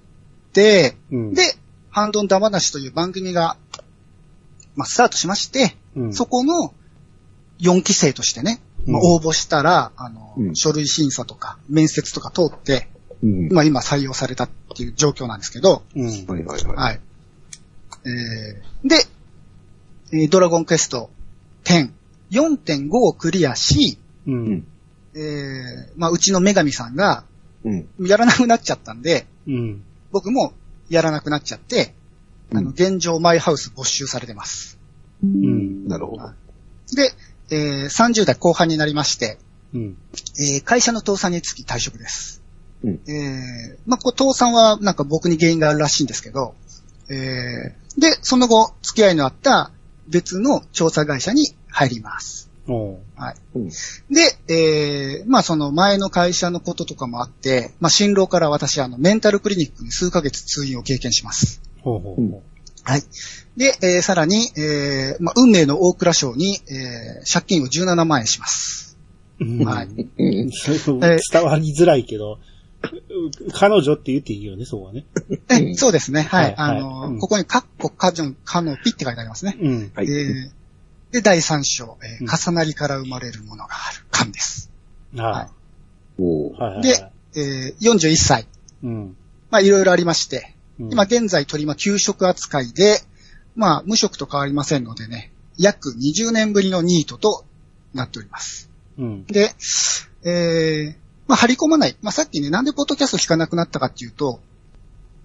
[0.51, 1.43] て、うん、で、
[1.91, 3.55] ハンドンダ話という番組が、
[4.75, 6.73] まあスタートしまして、うん、そこの
[7.59, 12.89] 4期生としてね、まあうん応募したら、あの、うん書類審査とか面接とか通って、
[13.21, 13.49] うん。
[13.51, 16.07] まあ今採用されたっていう状況なんですけど、うん。
[16.07, 16.75] はいはいはい。
[16.75, 16.99] はい。
[18.05, 18.95] えー、で、
[20.13, 21.09] えードラゴンクエスト
[21.65, 21.91] 10、
[22.31, 24.67] 4.5をクリアし、うん。
[25.15, 27.23] えー、まあうちの女神さんが
[27.65, 27.89] うん。
[27.99, 29.83] やらなくなっちゃったんで、うん。
[30.11, 30.53] 僕も
[30.89, 31.93] やらなくなっちゃって、
[32.51, 34.79] あの、うん現状マイハウス没収されてます。
[35.23, 35.87] うん。
[35.87, 36.29] なるほど。
[36.95, 37.11] で、
[37.51, 39.37] えー、30代後半になりまして、
[39.73, 39.97] うん。
[40.39, 42.41] えー会社の倒産につき退職です。
[42.83, 46.55] うんえーまあ、こう倒産はなんか僕に原因があるらしいんですけど、
[47.09, 49.71] えーで、その後、付き合いのあった
[50.07, 52.49] 別の調査会社に入ります。
[53.15, 53.35] はい。
[53.55, 53.69] うん。
[53.69, 61.61] で、えーまあその前の会社のこととかもあって、まあ新郎から私あのメンタルクリニックに数ヶ月通院を経験します。
[61.81, 62.43] ほうほうほ
[62.83, 63.03] はい。
[63.59, 68.97] で、えーさらに、えーまあ運命の大蔵省に、えー借金を17万円します。
[69.39, 69.43] う。
[69.45, 72.39] うんはい 伝わりづらいけど、
[73.53, 75.05] 彼女って言っていいよね、そこはね。
[75.49, 76.21] えそうですね。
[76.21, 76.43] はい。
[76.45, 79.57] はいはいあの、うんここにカッコ、カジョン、カノピって書いてありますね。
[79.61, 79.91] うん。
[79.93, 80.07] はい。
[80.09, 80.49] えー
[81.11, 84.05] で、第3章、えーうん重なりから生まれるものがある。
[84.11, 84.71] 勘です。
[85.15, 85.49] は
[86.19, 86.21] い。
[86.21, 86.81] はいはい。
[86.83, 88.47] で、えー41歳。
[88.83, 89.15] うん。
[89.51, 93.01] まあ、いろいろありまして、うん今現在取りま、休職扱いで、
[93.55, 97.45] まあ、無職と変わりませんのでね、約20年ぶりのニートと
[97.93, 98.69] なっております。
[98.97, 99.25] うん。
[99.25, 99.51] で、
[100.23, 100.95] えー、
[101.27, 101.95] まあ、張り込まない。
[102.01, 104.39] まあ、さっきね、なんでポッドキャスト聞かなくなったかっていうと、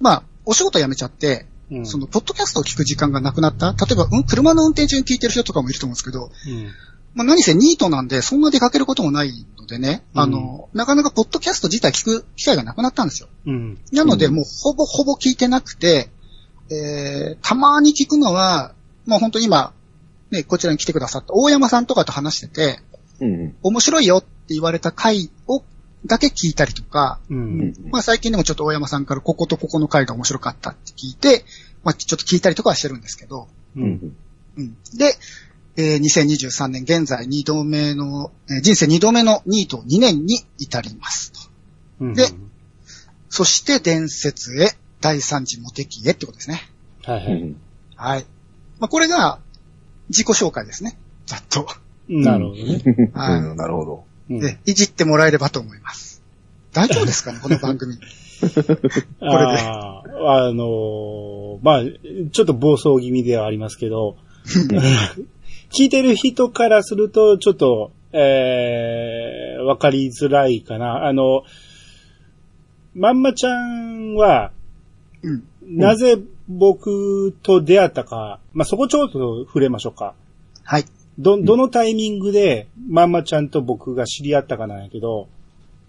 [0.00, 1.86] まあ、お仕事辞めちゃって、うん。
[1.86, 6.68] その、ポッドキャストを聞く時間がなくなった例えば、うん、車の運転中に聞いてる人とかもいると思うんですけど、うん。
[7.14, 13.28] まあ、何せニートなんで、そんな出かけることもないのでね、うんあの、なかなかポッドキャスト自体聞く機会がなくなったんですよ。
[13.46, 13.78] うん。
[13.92, 16.10] なので、うんもうほぼほぼ聞いてなくて、
[16.70, 18.74] えー、たまに聞くのは、
[19.06, 19.72] まあ本当今、
[20.30, 22.80] ね、こちらに来てくださった大山さんとかと話してて、
[23.20, 23.56] うん。
[23.62, 25.62] 面白いよって言われた回を、
[26.06, 27.34] だけ聞いたりとか、う。
[27.34, 27.74] うんん。
[27.90, 31.44] まあ最近でもちょっと大山さんからこことここの回が面白かったって聞いて、
[31.82, 33.80] まあちょっと聞いたりとかはしてるんですけど、う。
[33.80, 34.16] うんん。
[34.56, 34.76] うん。
[34.96, 35.14] で、
[35.76, 41.40] えー2023年現在2度目の、えー人生2度目のニート2年に至りますと。
[42.00, 42.14] うん。
[42.14, 42.26] で
[43.28, 46.62] そして伝説へ、第三次モテ期へってことですね。
[47.04, 47.32] はいはい。
[47.34, 47.56] うん。
[47.94, 48.24] はい。
[48.80, 49.38] まあ、これが、
[50.08, 50.98] 自己紹介ですね。
[51.26, 51.66] ざっと。
[52.08, 53.10] なるほどね。
[53.12, 54.04] はいうんなるほど。
[54.30, 56.22] うんで、いじってもらえればと思います。
[56.72, 57.98] 大丈夫ですかね、 この番組。
[59.20, 60.02] ああ、
[60.46, 61.82] あのーまあ、
[62.32, 64.16] ちょっと暴走気味ではありますけど、
[65.76, 71.04] 聞いてる人からすると、ちょっと、えー、わかりづらいかな。
[71.04, 71.42] あの、
[72.94, 74.53] まんまちゃんは、うん。
[75.62, 80.14] なぜ僕と出会ったか、まあ、そこちょっと触れましょうか。
[80.62, 80.84] はい。
[81.18, 85.28] ど、どのタイミングで、まんまちゃんと僕が知り合ったかなんやけど、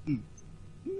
[0.07, 0.23] うん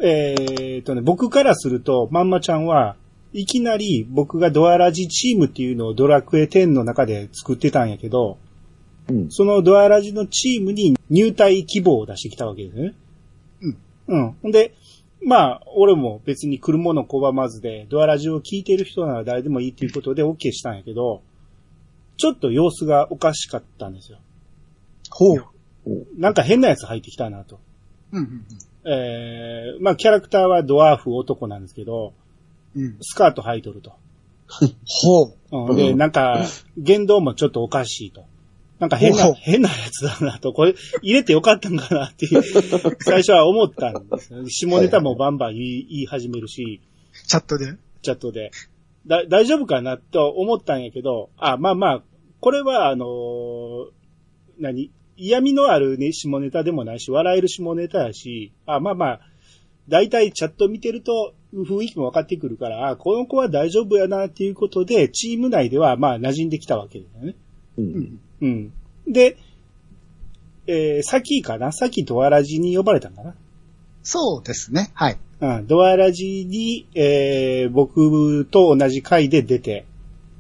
[0.02, 2.96] えーっとね、僕からすると、まんまちゃんは、
[3.34, 8.38] いきなり僕がドアラジチームっていうのをドラクエ10の中で作ってたんやけど、
[9.10, 9.32] うん。
[9.32, 12.96] そのドアラジのチームに入隊希望を出してきたわけですよね。
[14.08, 14.36] うん。
[14.44, 14.74] うんで、
[15.26, 21.24] まあ、俺も別に来るもの拒まずで、ドアラジを聞いてる人なら誰でもいいっていうことで OK したんやけど、
[22.18, 24.20] ちょっと様子がおかしかったんですよ。
[25.10, 25.44] ほう。
[26.16, 27.60] なんか変なやつ入ってきたなと。
[28.12, 28.46] うんうん
[28.88, 32.14] えー、まあキャラクターはドワーフ男なんですけど、
[32.76, 32.84] うん。
[32.84, 32.98] うん。
[33.02, 33.94] スカート履いとると。
[34.86, 35.36] ほう。
[35.52, 36.46] うん、で、うんなんか、
[36.78, 38.26] 言動もちょっとおかしいと。
[38.80, 40.52] なんか変な、変なやつだなと。
[40.52, 42.44] これ、入れてよかったんかなっていう、
[43.00, 44.44] 最初は思ったんですよ。
[44.48, 46.82] 下ネタもバンバン言い言い始めるし、
[47.28, 47.76] チャットで？
[48.02, 48.52] チャットで。
[49.08, 52.04] だ、大丈夫かなと思ったんやけど、あ、まあまあ、
[52.42, 53.90] これはあのー
[54.60, 54.92] 何？
[55.18, 59.20] 嫌味のあるね、下ネタでもないし、笑える下ネタやし、あ、まあまあ、
[59.88, 67.36] 大体チャット見てると雰囲気も分かってくるから、あ、この子は大丈夫やなっていうことで、チーム内ではまあ馴染んできたわけですよね。
[67.78, 67.82] う。
[67.82, 68.20] うんん。
[68.46, 68.74] うん。
[69.12, 69.38] で、
[70.68, 71.72] えー、さっきかな？
[71.72, 73.36] さっきドアラジに呼ばれたんかな？
[74.04, 74.92] そうですね。
[74.94, 75.18] はい。
[75.42, 79.86] うん、ドアラジに、えー、僕と同じ回で出て、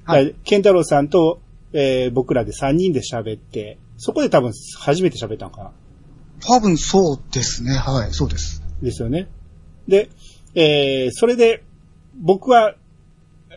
[0.04, 1.42] はいケンタロウさんと、
[1.74, 5.72] えー、僕らで3人で喋って、そこで多分初めて喋ったのかな？
[6.48, 7.74] 多分そうですね。
[7.74, 8.14] はい。
[8.14, 8.62] そうです。
[8.82, 9.28] ですよね。
[9.88, 10.10] で、
[10.54, 11.64] えー、それで、
[12.18, 12.76] 僕は、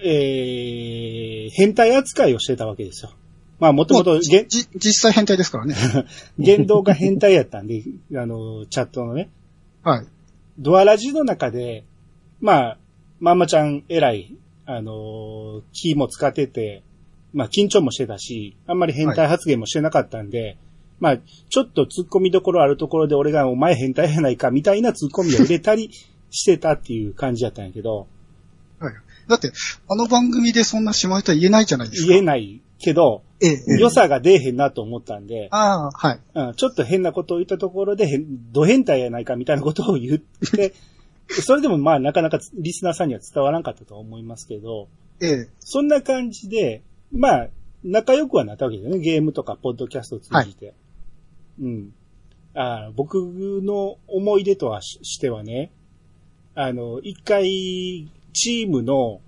[0.02, 3.12] えー、変態扱いをしてたわけですよ。
[3.60, 5.74] まあ、もともと、実際変態ですからね。
[6.38, 7.82] 言動が変態やったんで、
[8.14, 9.30] あの、チャットのね。
[9.82, 10.06] はい。
[10.58, 11.84] ドアラジの中で、
[12.40, 12.78] まあ、
[13.20, 16.82] まんまちゃん偉い、あのー、キーも使ってて、
[17.32, 20.56] まあ、緊張もしてたし、あんまり変態発言もしてなかったんで、
[21.00, 25.90] まあ、ちょっと突っ込みどころあるところで俺がお前変態やないかみたいな突っ込みを入れたり
[26.30, 28.08] してたっていう感じだったんやけど、
[28.78, 28.94] はい。
[29.28, 29.52] だって、
[29.88, 32.08] あの番組でそんな下ネタ言えないじゃないですか。
[32.08, 33.50] 言えないけど、ええ。
[33.50, 36.20] ええ良さが出えへんなと思ったんで、ああ、はい。
[36.34, 40.74] うん、ちょっと変なことを言ったところで、変ド変態やないかみたいなことを言って、
[41.28, 44.88] それでもまあなかなかリスナーさんには伝わらんかったとは思いますけど、
[45.20, 45.48] ええ。
[45.58, 47.48] そんな感じで、まあ、
[47.84, 49.00] 仲良くはなったわけですよね。
[49.00, 50.74] ゲームとかポッドキャストを通じて。
[51.60, 51.92] うん。
[52.54, 53.16] あ僕
[53.62, 55.70] の思い出とはししてはね、
[56.54, 59.20] あの、一回、チームの、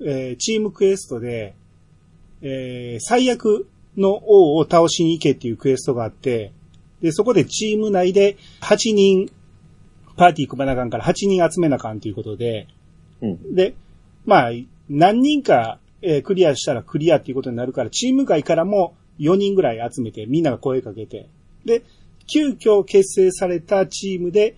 [0.00, 1.54] えーチームクエストで、
[2.42, 6.52] えー最悪の王を倒しに行けっていうクエストがあって、
[7.00, 9.30] で、そこでチーム内で8人、
[10.16, 12.68] パーティー組まなあかんから8人集めなあかんということで、
[13.20, 13.54] うん。
[13.54, 13.74] で、
[14.24, 14.50] まあ、
[14.88, 21.28] 何人か、えークリアしたらクリアっていうことになるから、チーム外からも4人ぐらい集めて、みんなが声かけて、
[21.64, 21.82] で、
[22.32, 24.56] 急遽結成されたチームで、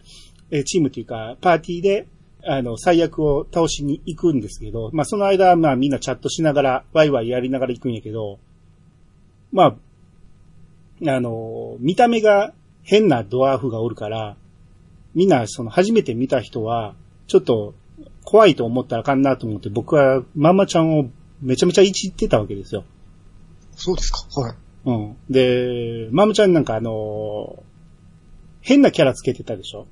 [0.50, 2.06] えーチームっていうか、パーティーで、
[2.46, 8.38] あの、最悪を倒しに行くんですけど、まあ、その間、まあ、みんなチャットしながら、ワイワイやりながら行くんやけど、
[9.52, 9.76] ま
[11.02, 12.52] あ、あの、見た目が
[12.82, 14.36] 変なドワーフがおるから、
[15.14, 16.94] みんな、その、初めて見た人は、
[17.26, 17.74] ちょっと、
[18.24, 21.10] 怖いと思ったらあかんなと思って、僕はママちゃんを
[21.42, 22.84] めちゃめちゃいじってたわけですよ。
[23.76, 24.40] そうですか？
[24.40, 24.56] はい。
[24.86, 25.16] うん。
[25.28, 27.62] で、ママちゃんなんかあの
[28.62, 29.86] 変なキャラつけてたでしょ？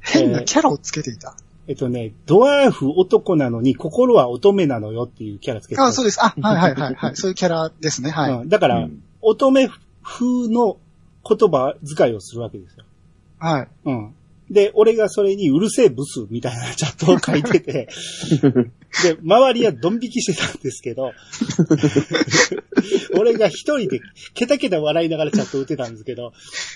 [0.00, 1.34] 変なキャラをつけていた？
[1.66, 5.84] えっとね、ドワーフ男なのに心は乙女なのよっていうキャラつけてた。
[5.84, 6.22] あそうです。
[6.22, 7.16] あ、はいはいはいはい。
[7.16, 8.10] そういうキャラですね。
[8.10, 8.32] はい。
[8.32, 9.70] うんだから、うん乙女
[10.02, 10.76] 風の
[11.26, 12.84] 言葉遣いをするわけですよ。
[13.38, 13.68] はい。
[13.86, 14.14] うん。
[14.50, 17.88] で、俺がそれにうるせえブスみたいな チャットを書いてて、
[19.02, 21.12] で、周りはドン引きしてたんですけど、
[23.18, 24.00] 俺が一人で
[24.34, 26.32] ケタケタ笑いながらチャット打ってたんですけど、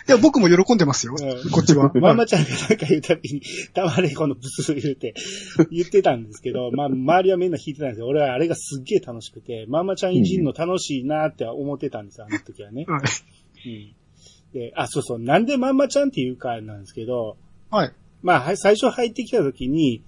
[0.09, 1.15] いや、僕も喜んでますよ。
[1.21, 1.93] うんこっちは。
[2.01, 3.43] ママちゃんがなんか言うたびに、
[3.75, 5.15] たまにこのブス言うて、
[5.71, 8.07] 言ってたんですけど、まあ、周りはみんな引いてたんですよ。
[8.07, 12.85] 俺はあれがすっげえ楽しくて、ママちゃんいじんの楽しいなって思ってたんですよ、あの時はね。
[12.89, 13.69] はい。
[13.69, 13.95] うん。
[14.53, 17.37] で、あ、そうそう、なんでママちゃんっていうかなんですけど、
[17.71, 17.93] はい。
[18.23, 20.03] まあ、はい最初入ってきた時に、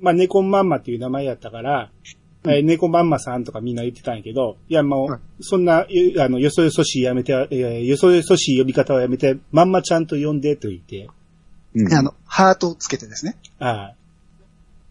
[0.00, 1.90] まあ、猫マンマっていう名前やったから、
[2.44, 11.08] えー猫マンマさんとかみんな言ってたんやけど、いや、もう、はいそんな、ゆあの、よそよそしいやめて、えーよそよそしい呼び方をやめて、マンマちゃんと呼んでと言って、
[11.74, 13.36] うんあの、ハートをつけてですね。
[13.58, 13.94] ああ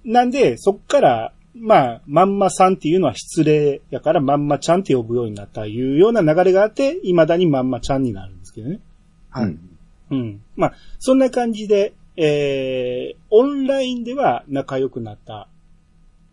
[0.03, 8.79] なんで、そっから、まあ、まんまさんっていうのは失礼やから、まんまちゃんって呼ぶようになったいうような流れがあって、未だにまんまちゃんになるんですけどね。
[9.29, 9.45] はい。
[9.45, 9.59] うん
[10.11, 10.41] うん。
[10.55, 15.47] まあ、そんな感じで、えー、オンラインでは仲良くなった。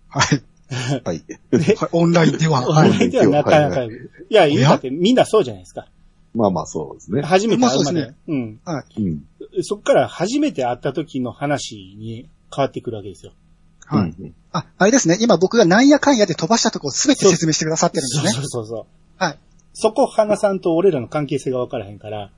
[0.09, 0.43] はい。
[0.73, 1.03] はい。
[1.05, 1.23] はい
[1.93, 2.67] オンラインでは。
[2.67, 2.91] オンはい。
[2.91, 4.11] ラインでは仲良く。
[4.31, 5.87] いや、言うたってみんなそうじゃないですか。
[6.35, 7.23] まあまあそうですね。
[7.23, 8.01] 初めて会うまで。
[8.01, 8.61] まあそうですうん。
[8.65, 9.03] はい。
[9.03, 9.25] うん。
[9.63, 13.33] そっから初めて会った時の話に変わってくるわけですよ。
[13.87, 14.15] はい。
[14.19, 15.17] うんあ、あれですね。
[15.21, 18.31] 今僕がなんやかんやで飛ばしたところすべて説明してくださってるんですね。
[18.33, 18.87] そうそうそう。
[19.17, 19.39] はい。
[19.73, 22.31] そこ花さんと俺らの関係性が分からへんから、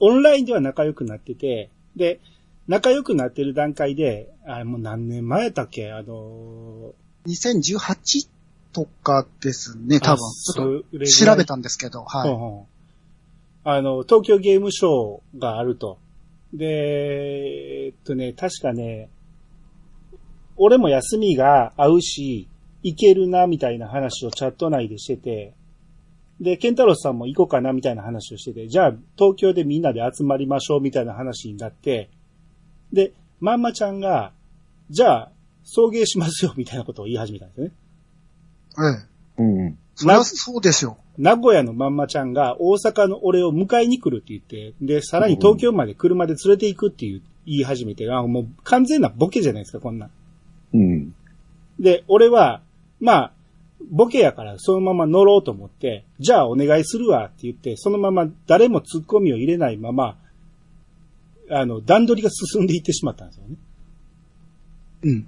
[0.00, 2.20] オンラインでは仲良くなってて、で、
[2.68, 5.90] 仲良くなってる段階で、あもう何年前だっけ？
[5.90, 6.92] あの
[7.26, 8.28] 2018
[8.72, 10.18] とかですね、多分。
[10.54, 12.30] ちょっとと調べたんですけど、はい。
[12.30, 12.64] うんうん
[13.64, 15.98] あの、東京ゲームショウがあると。
[16.54, 19.10] で、えっとね、確かね、
[20.56, 22.48] 俺も休みが合うし、
[22.82, 25.54] 行けるな、みたいな話をチャット内でしてて、
[26.40, 32.08] で、ケンタロスさんも行こうかな、みたいな話をしてて、じゃあ、東京でみんなで集まりましょう、みたいな話になって、
[32.92, 34.32] で、まんまちゃんが、
[34.90, 35.32] じゃあ、
[35.64, 37.70] 送迎しますよ、みたいなことを言い始めたんですね。
[39.38, 39.42] ええ。
[39.42, 39.78] うん。
[39.94, 40.98] そりゃそうですよ。
[41.18, 50.10] 名古屋のまんまちゃんが大阪の俺を迎えに来るって言って、で、さらに東京まで車で連れて行くっていう言い始めて、あもう完全なボケじゃないですか、こんなん。
[50.74, 51.14] うん。
[51.80, 52.62] で、俺は、
[53.00, 53.32] まあ、
[53.90, 60.16] ボケやからそのまま乗ろうと思って、じゃあお願いするわって言って、そのまま誰も突っ込みを入れないまま、
[61.50, 63.56] あの、段取りが進んでいってしまったんですよね。
[65.02, 65.26] うん。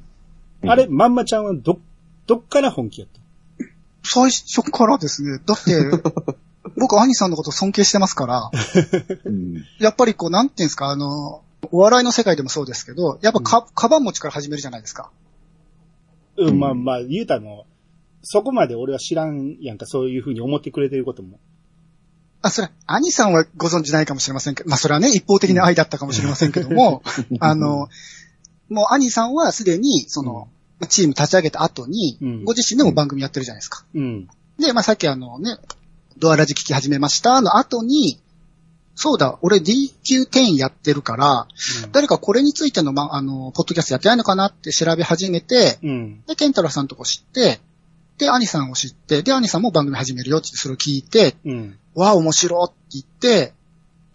[0.71, 1.79] あれ、まんまちゃんはど、
[2.27, 3.21] どっから本気やった？
[4.03, 5.39] 最初からですね。
[5.45, 5.73] だって、
[6.77, 8.51] 僕、兄さんのこと尊敬してますから、
[9.25, 9.65] うん。
[9.79, 15.11] やっぱりこう、なんていうんですか、あの、お笑いの世界でもそうですけど、やっぱか、カバン持ちから始めるじゃないですか。
[16.37, 17.73] うん、まあまあ、言うたらもう、
[18.23, 21.39] そこまで俺は知らんやんか、そういうふうに思ってくれてることも。
[22.43, 27.03] あ、それ、兄さんはご存知ないかもしれませんけど、まあそれはね、一方的な愛だったかもしれませんけども、
[27.41, 27.89] あの、
[28.69, 30.49] もう兄さんはすでに、その、
[30.89, 33.85] チーム立ち上げた後に、うんご自身でも番組やってるじゃないですか。
[33.95, 34.29] うん。
[34.59, 35.59] で、まあさっきあのね、
[36.17, 38.21] ドアラジ聞き始めましたの後に、
[38.95, 41.49] そうだ、俺 DQ10 やってるから、
[41.93, 46.23] 誰かこれについての、ま、あの、ポッドキャストやってないのかなって調べ始めて、うん。
[46.27, 47.61] で、ケンタロウさんとこ知って、
[48.21, 51.79] で、兄さんを知って、で、兄さんも番組始めるよってそれを聞いて、うん。
[51.95, 53.55] わあ、面白って言って、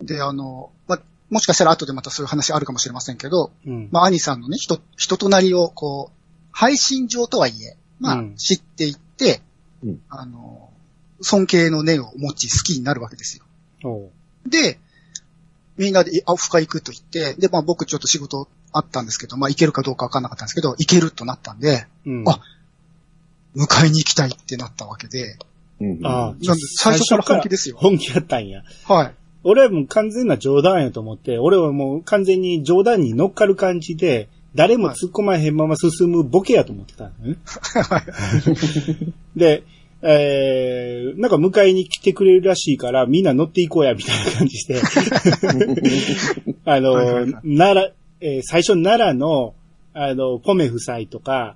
[0.02, 1.00] で、あの、ま、
[1.32, 3.90] もしかしたら後でまたそういう話あるかもしれませんけど、うん。
[3.92, 6.16] まあ、兄さんのね、人、人となりを、こう、
[6.52, 9.42] 配信上とはいえ、まあ、うん知っていって、
[9.84, 10.70] うんあの、
[11.22, 13.46] 尊敬の念を持ち好きになるわけですよ。
[13.84, 14.12] おう
[14.48, 14.80] で、
[15.78, 22.30] みんなで、あ、オフ会行くと言って、で、まあ僕ちょっと仕事あったんですけど、まあ行けるかどうかわかんなかったんですけど、行けるとなったんで、うん。
[22.30, 22.40] あ
[23.56, 25.38] 迎えに行きたいってなったわけで、
[25.80, 26.00] うん。
[26.06, 26.36] ああ
[26.78, 28.64] 最初から本気ですよ本気やったんや。
[28.86, 29.14] はい。
[29.44, 37.36] 俺はもう完全な冗談やと思って、俺はもう完全に冗談に乗っかる感じで、誰も突っ込まへんまま進むボケやと思ってたのね。
[39.36, 39.64] で、
[40.02, 44.82] えー、なんか迎えに来てくれるらしいから、みんな乗っていこうや、みたいな感じで。
[46.66, 47.92] あの、はいはいはい奈良、
[48.22, 49.54] えー最初奈良の、
[49.94, 51.56] あの、ポメ夫妻とか、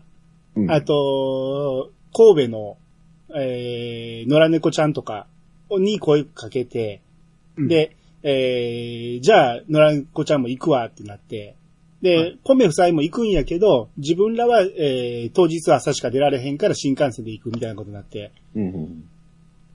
[0.64, 0.72] うん。
[0.72, 2.78] あと、神戸の、
[3.36, 5.28] えー、野良猫ちゃんとか
[5.72, 7.02] に声かけて、
[7.58, 7.68] うん。
[7.68, 11.56] で、えー、じゃあ、野良猫ちゃんも行くわってなって、
[12.02, 12.40] で、はい。
[12.44, 19.04] ポメ夫妻も行くんやけど、自分らは、えー、当日は朝しか出られへんから新幹線で行くみたいなことになって、うん。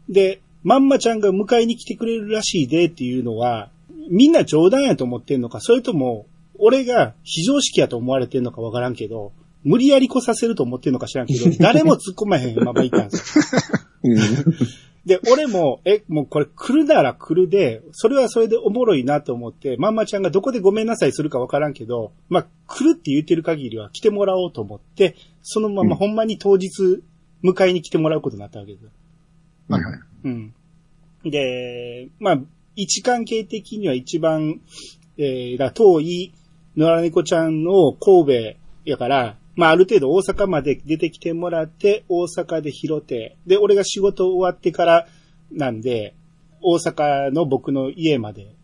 [0.09, 3.71] で、まんまちゃんが迎えに来てくれるらしいでっていうのは、
[4.11, 6.27] みんな冗談やと思ってんのか、それとも、
[6.59, 9.33] 俺が非常識やと思われてんのかわからんけど、
[9.65, 13.45] 無理やり来させると思ってんのか知らんけど、 誰も突っ込まへんまま行ったんですよ。
[14.05, 14.19] うん。
[15.07, 27.03] で、俺も、え、もうこれ来るなら来るで、それはそれでおもろいなと思って、まんまちゃんがどこでごめんなさいするかわからんけど、まあ、来るって言ってる限りは来てもらおうと思って、そのままうんほんまに当日
[27.43, 28.91] 迎えに来てもらうことになったわけですよ。
[29.69, 30.01] はいはい。
[30.25, 30.55] うん。
[31.25, 32.41] で、まあ、
[32.77, 34.61] 位置関係的には一番、
[35.19, 36.35] えー、だ遠い
[36.77, 45.07] 野良猫ちゃんの神戸やから、まあ、ある程度大阪まで出てきてもらって、大阪で拾って、で、俺が仕事終わってから
[45.53, 46.15] なんで、
[46.61, 48.55] 大阪の僕の家まで、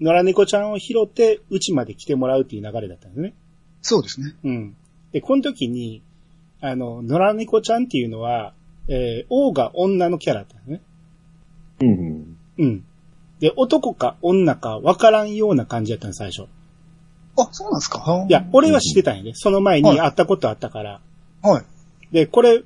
[0.00, 3.34] 野良猫ちゃんを拾って、うちまで来てもらうっていう流れだったんですね。
[3.82, 4.34] そうですね。
[4.42, 4.76] うん。
[5.12, 6.02] で、この時に、
[6.60, 8.54] あの、野良猫ちゃんっていうのは、
[8.88, 10.80] えー、王が女のキャラだったんですね。
[11.80, 12.36] うん。
[12.58, 12.84] うん。
[13.38, 16.48] で、男か女か分からんような感じだったの、最初。
[17.36, 18.26] あ、そうなんですか？
[18.28, 19.32] いや、俺は知ってたんやね。
[19.34, 21.00] その前はいに会ったことあったから。
[21.42, 21.64] はい。
[22.12, 22.62] で、これ、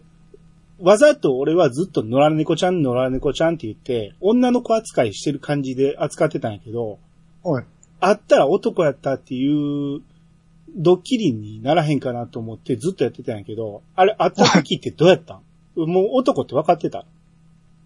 [0.78, 6.98] わざと俺はずっと野良猫ちゃん、野良猫ちゃんって言って、女の子扱いしてる感じで扱ってたんやけど、
[7.42, 7.64] はい。
[8.00, 9.46] 会ったら男やったってい
[9.96, 10.02] う、
[10.76, 15.40] ドッキリにならへんかなと思ってずっとやってたんやけど、あれ、会った時ってどうやったん？
[15.76, 17.06] もう男って分かってた？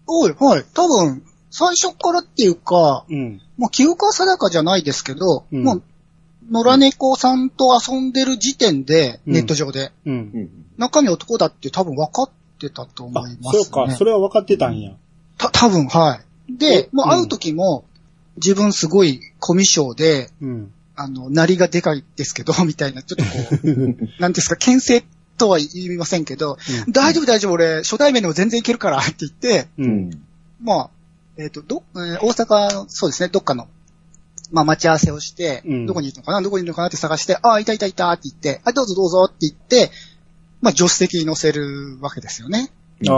[0.07, 0.65] おい、はい。
[0.73, 3.41] 多分、最初からっていうか、うん。
[3.57, 5.83] もう記憶は定かじゃないですけど、うんもう、
[6.51, 10.13] 野良猫さんと遊んでる時点で、うんネット上で、うん。
[10.13, 10.49] うん。
[10.77, 12.29] 中身男だって多分分かっ
[12.59, 13.63] てたと思あい、ますね。
[13.63, 14.91] そうか、それは分かってたんや。
[15.37, 16.57] た、多分、はい。
[16.57, 17.85] で、もう会う時も、
[18.35, 20.73] 自分すごいコミュ障で、うん。
[20.95, 23.29] あの、なりがでかいですけど、 みたいな、ちょっとこ
[23.63, 25.05] う、 なんですか、牽制
[25.37, 29.83] とは言いませんけど、うん大丈夫大丈夫、俺、初対面でも全然いけるから、って言って、う。
[29.83, 30.23] うんん。
[30.61, 30.89] まあ、
[31.37, 33.67] えっ、と、ど、えー大阪、そうですね、どっかの、
[34.51, 39.91] まあ、待ち合わせをして、うんどこにいるのかな、どこにいるのかなって探して、ああ、いたいたいたって言って、あ、どうぞどうぞって言って、
[40.61, 42.71] まあ、助手席に乗せるわけですよね。
[43.09, 43.13] あ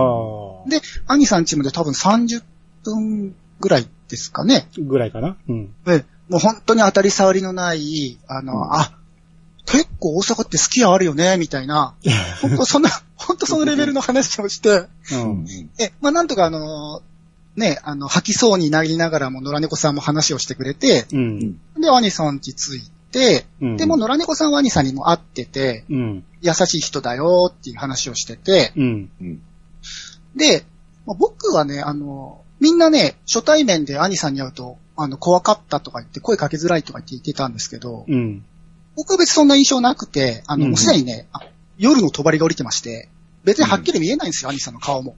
[0.66, 0.70] あ。
[0.70, 2.44] で、兄さんチームで多分30
[2.84, 4.70] 分ぐらいですかね。
[4.78, 5.38] ぐらいかな？
[5.50, 5.74] うん。
[5.88, 8.98] えもう本当に当たり障りのない、あの、あ、
[9.66, 11.96] 結構大阪って好きやあるよね、みたいな、
[12.42, 15.46] 本当そんな、本当そのレベルの話をして、うん。
[15.80, 17.02] え、まあ、なんとかあの、
[17.56, 21.54] ね、あの、吐きそうになりながらも野良猫さんも話をしてくれて、うん。
[21.80, 23.78] で、兄さん家着いて、うん。
[23.78, 26.24] でも野良猫さんは兄さんにも会ってて、うん。
[26.42, 29.10] 優しい人だよっていう話をしてて、うん。
[30.36, 30.66] で、
[31.06, 38.44] まあ僕はね、あの、みんなね、初対面で兄さんに会うと、あの、怖かったとか言って、声かけづらいとか言ってたんですけど、うん。
[38.96, 41.42] 僕は別にそんな印象なくて、あの、うんもうすでにね、あ
[41.78, 43.10] 夜の帳が降りてまして、
[43.44, 45.16] 別にはっきり見えないんですよ、兄さんの顔も。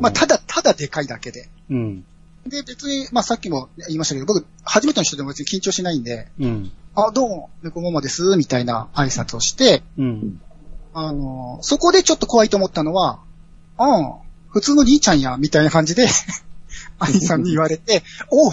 [0.00, 1.48] まあ、ただ、ただでかいだけで。
[1.70, 2.04] うん。
[2.46, 6.72] で、別に、まあ、さっきも言いましたけど、僕、初めての人でも別に緊張しないんで、うん。
[6.94, 10.40] あ、どうも、猫ママです、みたいな挨拶をして、うん。
[10.94, 13.20] あの、そこでちょっと怖いと思ったのは、
[13.78, 14.16] ああ、
[14.50, 16.06] 普通の兄ちゃんや、みたいな感じで、
[16.98, 18.52] 兄さんに言われて、おう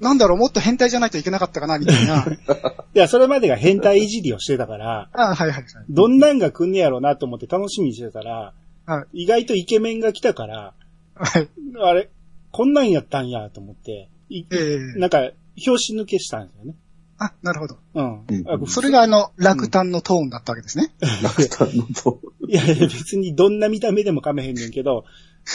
[0.00, 2.26] なんだろう、もっと変態じゃないといけなかったかな、みたいな。
[2.94, 5.64] いや、それまでが変態いじりをしてたから、あはいはいはい。
[5.88, 8.52] どんなんが来んねやろうなと思って楽しみにしてたら、
[8.86, 10.74] は意外とイケメンが来たから、
[11.14, 11.48] はい。
[11.80, 12.10] あれ、
[12.50, 16.74] こんなんやったんやと思って、いええなんか、拍子抜けしたんですよね。
[17.18, 17.78] あ、なるほど。
[17.94, 18.24] うん。
[18.28, 20.92] うんあそれがあの、落胆のトーンだったわけですね。
[21.22, 22.20] 楽単のと。
[22.48, 25.04] いや、別にどんな見た目でも噛めへんねんけど、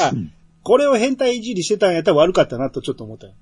[0.01, 0.31] あうん、
[0.63, 3.33] これを変態いじりしてたんやったら悪かったなとちょっと思ったよ。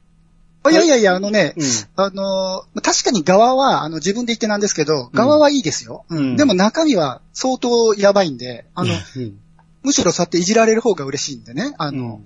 [0.63, 1.65] あいやいやいや、あのね、うん。
[1.95, 6.05] あのー確かに側は、あの、自分で言ってなんですけど、側はいいですよ。
[6.09, 9.39] うんでも中身は相当やばいんで、あの、うん。
[9.87, 12.21] むしろそうやっていじられる方が嬉しいんでね、あの、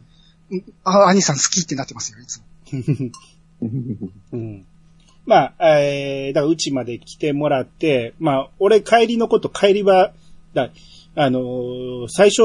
[0.49, 2.45] うんあ、兄さん好きってなってますよ、いつも。
[4.33, 4.65] うん。
[5.25, 10.11] まあ、えー、だからうちまで来てもらって、まあ、俺帰りのこと帰りは、
[10.55, 10.71] だ
[11.15, 12.41] あのー最初、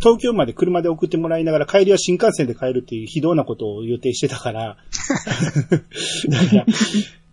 [0.00, 4.76] 東京まで車で送ってもらいながら帰りは新幹線で帰るっていう非道なことを予定してたから、
[6.28, 6.66] だから、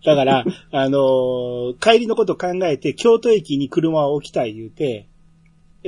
[0.04, 5.06] だから、あのー帰りのこと考えて京都駅に車を置きたい言うて、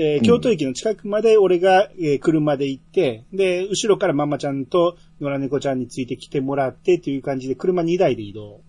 [0.00, 8.60] えーうん京都駅の近くまで俺が、えー車で行って、で、後ろからママちゃんと野良猫ちゃんについてきてもらってっていう感じで車2台で移動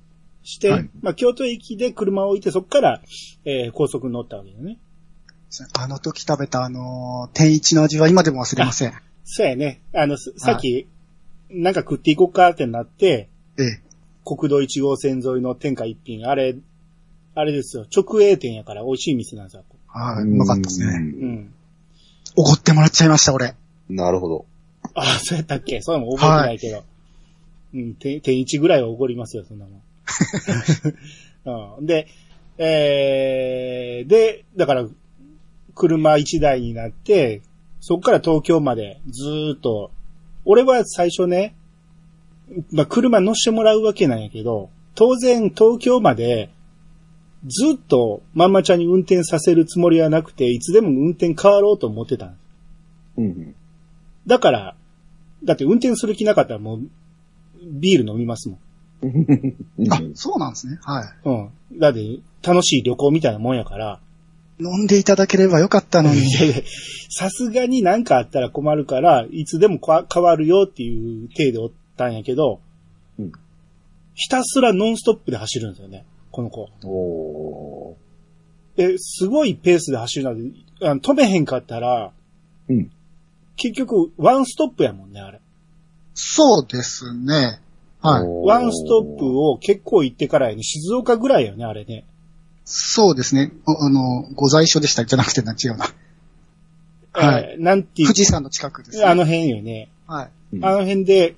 [0.44, 3.02] して、はいまあ京都駅で車を置いてそこから、
[3.46, 4.80] えー高速に乗ったわけだね。
[5.80, 8.94] あの時食べたあのー天一の味は今でも忘れません。
[9.24, 9.82] そうやね。
[9.94, 10.88] あの、すさっき、
[11.52, 13.82] なんか食っていこうかってなって、ええ。
[14.26, 16.56] 国道1号線沿いの天下一品、あれ、
[17.36, 17.86] あれですよ。
[17.96, 19.64] 直営店やから美味しい店なんですよ。
[19.92, 20.86] はい、うまかったですね。
[20.88, 21.54] うん。
[22.36, 23.56] おごってもらっちゃいました、俺。
[23.90, 24.46] なるほど。
[24.94, 25.82] あ、そうやったっけ？
[25.82, 26.84] そういうの覚えてないけど。
[27.74, 29.82] うん、て天一ぐらいはおごりますよ、そんなもん。
[31.80, 32.08] うん、で、
[32.58, 34.88] えー、で、だから、
[35.76, 37.42] 車一台になって、
[37.80, 39.92] そこから東京までずーっと、
[40.46, 41.56] 俺は最初ね、
[42.72, 46.50] まあ、車乗してもらうわけなんやけど、当然東京まで
[47.46, 52.42] ずっとママちゃんに運転させるつもりはなくて、いつでも運転変わろうと思ってたんです
[53.18, 53.56] うん。
[54.28, 54.76] だから、
[55.44, 56.82] だって運転する気なかったらもう、
[57.62, 58.60] ビール飲みますもん。
[59.90, 60.80] あ、そうなんですね。
[60.82, 61.14] は
[61.72, 61.80] うん。
[61.80, 64.00] だって、楽しい旅行みたいなもんやから、
[64.60, 64.64] い。
[64.64, 66.20] 飲んでいただければよかったのに。
[66.28, 66.56] いやいや
[67.10, 72.60] さすがになんかあったら困るから、いつでもこわ変わるよっていう体でおったんやけど、
[73.18, 73.32] うん
[74.20, 76.04] ひたすらノンストップで走るんですよね、
[76.40, 76.70] この子。
[76.88, 77.98] お
[78.78, 82.12] え、すごいペースで走るので、あの止めへんかったら、
[82.70, 82.92] うん
[83.62, 85.42] 結局、ワンストップやもんね、あれ。
[86.14, 87.60] そうですね。
[88.00, 88.24] はい。
[88.46, 92.06] ワンストップを結構行ってからやね、静岡ぐらいよね、あれね。
[92.64, 93.52] そうですね。
[93.66, 95.88] ああの、ご在所でしたじゃなくてな、違うな。
[97.12, 99.04] はいえーなんていう富士山の近くです、ね。
[99.04, 99.90] あの辺よね。
[100.08, 100.30] はい。
[100.54, 101.36] うんあの辺で、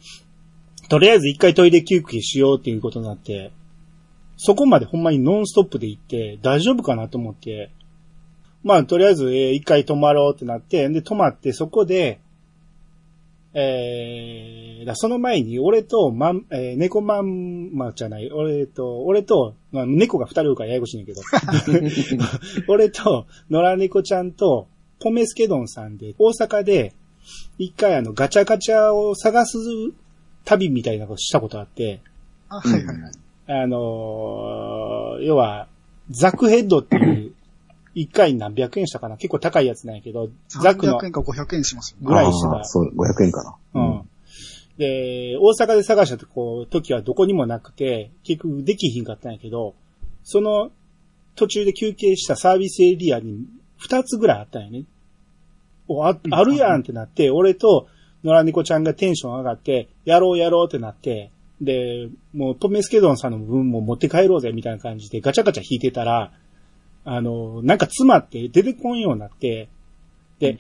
[0.90, 3.52] とりあえず一回トイレ休憩しようっていうことになって、
[4.44, 7.70] そこまでほんまにノンストップで行って大丈夫かなと思って、
[8.64, 12.20] まあとりあえず、えー一回泊まろうってなって、で泊まってそこで、
[13.54, 21.22] えー、だその前に俺とまん、えー猫まんまじゃない、俺と、俺と、まあ、猫が二人いるからややこしいねんけど、
[22.68, 24.68] 俺と野良猫ちゃんと
[25.00, 26.96] ポメスケドンさんで大阪で、
[27.60, 29.60] 一回あの、ガチャガチャを探す
[30.46, 32.02] 旅みたいなことしたことあって、
[32.50, 33.12] あ、はいはいはい。
[33.54, 35.68] あのー要は、
[36.10, 37.34] ザクヘッドっていう、
[37.94, 39.18] 一回何百円したかな？
[39.18, 41.96] 結構高いやつなんやけど、ザクの300円か500円します。
[42.02, 42.64] ぐらいしてた。
[42.64, 43.56] そう、500円かな。
[43.74, 44.02] うん。
[44.78, 49.76] で、大阪で探したとこ、時はどこにもなくて、結局できひんかったんやけど、
[50.24, 50.72] その
[51.36, 53.46] 途中で休憩したサービスエリアに
[53.78, 54.86] 二つぐらいあったんやね。
[55.88, 57.88] お、あ、あるやんってなって、俺と
[58.24, 61.32] 野良猫ちゃんがテンション上がって、やろうやろうってなって、
[61.62, 66.32] で、もうトメスケドンさんの分も持って帰ろうぜみたいな感じでガチャガチャ引いてたら、
[67.06, 69.70] あの、なんか詰まって出てこんようになって、
[70.40, 70.56] で、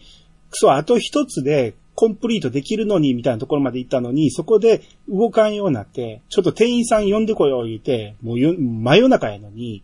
[0.49, 9.83] くそ、あと一つでコンプリートできるのにみたいなところまで行ったのに、そこで動かんようになって、ちょっと店員さん呼んでこよう言うて、もうよ真夜中やのに、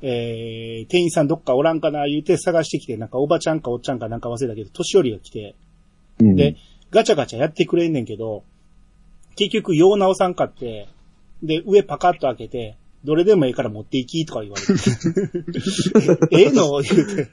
[0.00, 5.56] えー、店員さんどっかおらんかな言うて探してきて、なんかおばちゃんかおっちゃんかなんか忘れたけど、年寄りが来て、
[6.20, 6.36] うん。
[6.36, 6.56] で、
[6.90, 8.44] ガチャガチャやってくれんねんけど、
[9.36, 10.88] 結局、用直さんかって、
[11.42, 14.72] で、上パカッと開けて、どれでもええから持っていきとか言われて。
[16.32, 16.80] ええの？
[16.80, 17.28] 言うて。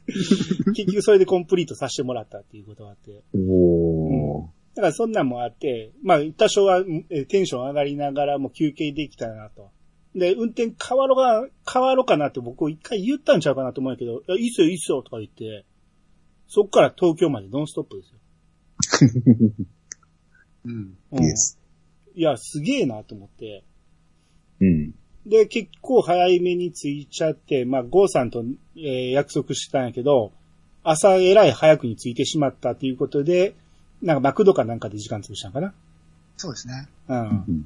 [0.74, 3.24] 結局それでコンプリートさせてもらったっていうことがあって。
[3.34, 4.48] おー。
[4.76, 9.70] だからそんなんもあって、まあ多少はえテンション上がりながらも休憩できたなと。
[10.14, 15.66] で、運転変わろうか、変わろうかなって僕一回言ったんちゃうかなと思うけど、いやいいっすよ、いいっすよとか言って、
[16.48, 18.20] そっから東京までノンストップですよ。
[20.66, 20.98] うん。
[21.14, 21.61] うんいいです。
[22.16, 23.64] いや、すげえなと思って。
[24.60, 24.94] うん。
[25.26, 28.44] で、結構早めに着いちゃって、まあ、ゴーさんと、
[28.76, 30.32] えー約束したんやけど、
[30.84, 33.56] 朝えらい早くに着いてしまったということで、
[34.02, 35.74] なんかマクドかなんかで時間潰したんかな。
[36.38, 36.88] そうですね。
[37.08, 37.66] うん。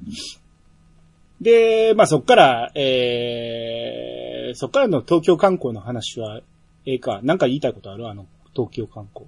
[1.40, 6.40] で、まあ、そっから、えー、そっからの東京観光の話は、
[6.84, 7.20] ええか。
[7.22, 8.08] なんか言いたいことある？
[8.08, 9.26] あの、東京観光。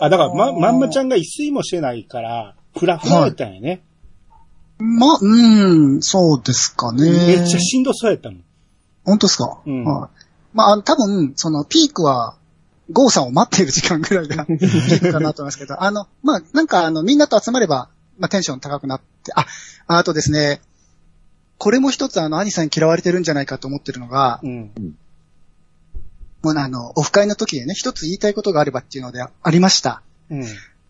[0.00, 3.82] あ、だから、ま、まんまちゃんが一睡もしてないから、フラフラやったんやね。
[4.78, 7.10] ま、うん、そうですかね。
[7.10, 8.44] めっちゃしんどそうやったもん。
[9.04, 9.60] 本当ですか？
[9.64, 10.26] うんはい。
[10.52, 12.36] まあ多分、その、ピークは、
[12.90, 17.88] ゴーさんを待っている時間ぐらいがピークかなと思いますけど、あの、まあ、なんかあの、みんなと集まれば、
[18.18, 19.46] まあ、テンション高くなって、あ、
[19.86, 20.60] あとですね、
[21.56, 24.72] これも一つあの、兄さんに嫌われてるんじゃないかと思ってるのが、うん。
[26.44, 30.02] もうあの、オフ会の時でね、一つ言いたいことがあればっていうのでありました。
[30.30, 30.44] うん。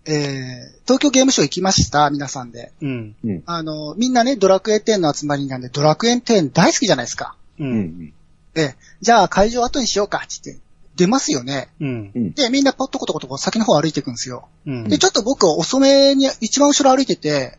[0.06, 2.72] えー、東京ゲームショウ行きました、皆さんで。
[2.82, 3.14] うん。
[3.46, 7.36] あの、みんなね、ドラクエ10の集まりなんで、ドラクエ10大好きじゃないですか。
[7.58, 7.64] う。
[7.64, 8.12] うんん。
[8.52, 10.64] で、じゃあ会場後にしようか、って言って、
[10.96, 11.68] 出ますよね。
[11.80, 12.32] うん。
[12.34, 14.48] で、みんなポットコトコトこう先の方歩いていくんですよ。
[14.66, 14.88] うん。
[14.88, 17.58] で、ちょっと僕は遅めに一番後ろ歩いてて、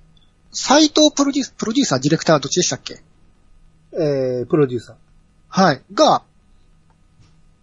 [0.52, 3.02] 斎藤プロデュース、プロデューサー、ディレクターどっちでしたっけ？
[3.93, 4.96] えー、プロデューサー。
[5.50, 5.82] はい。
[5.93, 6.24] が、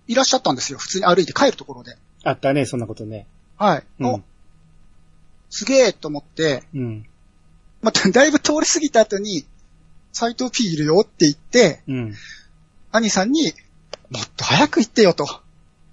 [0.08, 0.78] いらっしゃったんですよ。
[0.78, 1.96] 普通に歩いて帰るところで。
[2.24, 3.26] あったね、そんなことね。
[3.56, 3.84] はい。
[4.00, 4.20] うんお、
[5.50, 7.06] すげえと思って、うん。
[7.82, 9.44] また、 だいぶ通り過ぎた後に、
[10.12, 12.14] 斎藤 P いるよって言って、うん。
[12.90, 13.52] 兄さんに、
[14.10, 15.26] もっと早く行ってよと、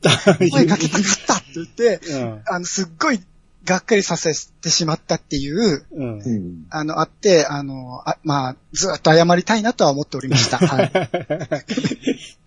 [0.52, 2.42] 声かけたかったって言って、うん。
[2.46, 3.22] あの、すっごい、
[3.66, 6.20] がっかりさせてしまったっていう、うん。
[6.20, 6.66] うん。
[6.70, 10.58] あの、あって、あの、あまあ、ずっと謝りたいなとは思っておりました。
[10.58, 10.92] はい。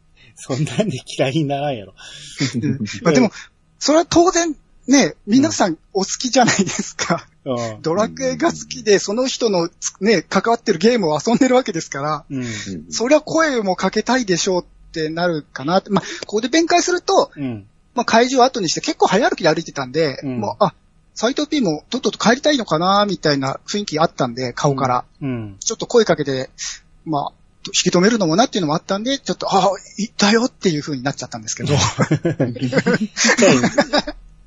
[0.44, 1.94] そんなんで嫌いにならんやろ。
[2.54, 3.30] う んまあでも、
[3.78, 4.56] それは当然、
[4.88, 7.28] ね、皆さんお好きじゃないですか。
[7.44, 7.82] うん。
[7.82, 9.70] ドラクエが好きで、その人の
[10.00, 12.44] ね、関わってるゲームを遊んでるわけですから、うん。
[12.90, 15.80] そりゃ声もかけたいでしょうってなるかな。
[15.88, 17.66] まあ、ここで弁解すると、うん。
[17.94, 20.74] まあ、会場を後にして結構早歩きで歩いてたんで、うんもう、あ、
[21.14, 25.04] 斎藤 P もとっとと帰りたいのかな、みたいな雰囲気あったんで、顔から。
[25.20, 25.56] うん。
[25.60, 26.50] ちょっと声かけて、
[27.04, 27.32] まあ、
[27.66, 31.74] 引き止めるのもなっていうのもあったんで、ちょっと、ああ、行ったよっていう風になっちゃったんですけど。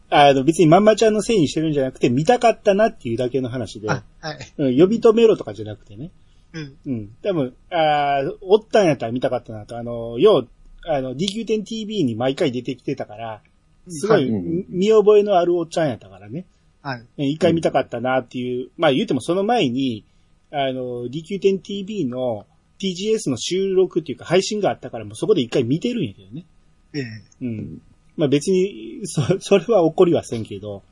[0.09, 4.37] あの、別にまんまちゃんのせいにしてるんじゃなくて、見たかったなっていうだけの話で、あはい。
[4.57, 6.11] うん、呼び止めろとかじゃなくてね。
[6.53, 6.77] うん。
[6.85, 7.09] うん。
[7.21, 9.77] 多分、あーおったんやったら見たかったなと。
[9.77, 10.49] あの、よう、
[10.87, 13.41] あの、DQ10TV に毎回出てきてたから、
[13.89, 14.29] すごい、
[14.69, 16.45] 見覚えのあるおっちゃんやったからね。
[16.81, 16.99] はい。
[16.99, 20.05] うん一回見たかったなっていう、まあ言うてもその前に、
[20.51, 22.45] あの、DQ10TV の
[22.79, 26.45] TGS の収録っていうか配信があったからもうそこで一回見てるんやけどね。
[26.93, 27.03] ええ
[27.41, 27.81] うん。
[28.17, 30.83] まあ別に、そ、 それは怒りはせんけど、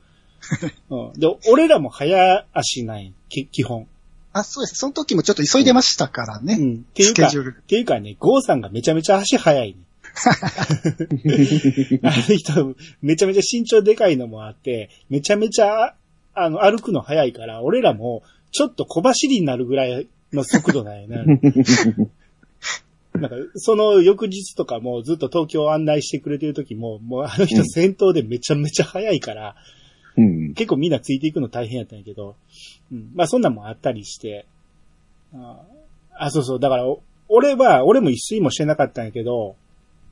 [0.90, 1.18] うん。
[1.18, 3.86] で、俺らも早足ない、き基本。
[4.32, 4.74] あ、そうです。
[4.76, 6.56] その時もちょっと急いでましたからね。
[6.60, 6.74] うん。
[6.74, 9.76] っていうか、スケジュールっていうかね、ゴーさんがめちゃめちゃ足早いね。
[12.02, 15.94] あの人、めちゃめちゃ身長でかいのもあって、めちゃめちゃ、
[16.34, 18.22] あの、歩くの早いから、俺らも、
[18.52, 21.24] ちょっと小走りになるぐらいの速度なんやな。
[23.14, 29.54] なんか、その翌日とかもずっと東京を案内してくれてる時も、もうあの人先頭でめちゃめちゃ早いから、
[30.16, 30.54] うん。
[30.54, 32.36] 結構みんなついていくの大変やったんやけど、
[32.92, 34.46] うん、まあそんなんもあったりして、
[35.32, 35.62] あ
[36.12, 39.56] あ、そうそう、だから、お俺は、俺も一睡もしてなかったんやけど、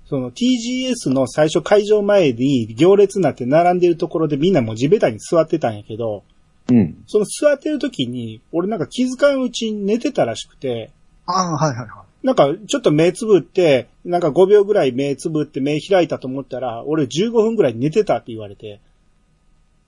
[0.06, 6.24] その TGS の最初会場前に行列になって並んでるところでみんなもう地べたに座ってたんやけど、
[6.72, 7.04] うん。
[7.06, 10.90] その座ってる時に、俺なんか気づかんうちに寝てたらしくて、
[11.26, 12.26] ああ、はいはいはい。
[12.26, 18.80] なんかちょっと目つぶって、なんか5秒ぐらい目つぶって目開いたと思ったら、俺15分ぐらい寝てたって言われて、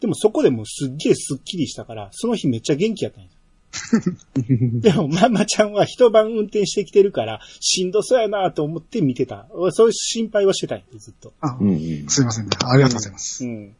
[0.00, 3.34] でもそこでもうすっげえスッキリしたから、その日めっちゃ元気やったんです。
[4.80, 9.46] でも、ママちゃんは一晩運転してきてるから、しんどそうやなと思って見てた。
[9.50, 11.32] 俺そういう心配はしてたんやずっと。
[11.40, 11.68] あうん。
[11.68, 12.08] うん。
[12.08, 12.50] すいませんね。
[12.64, 13.44] ありがとうございます。
[13.44, 13.74] うん。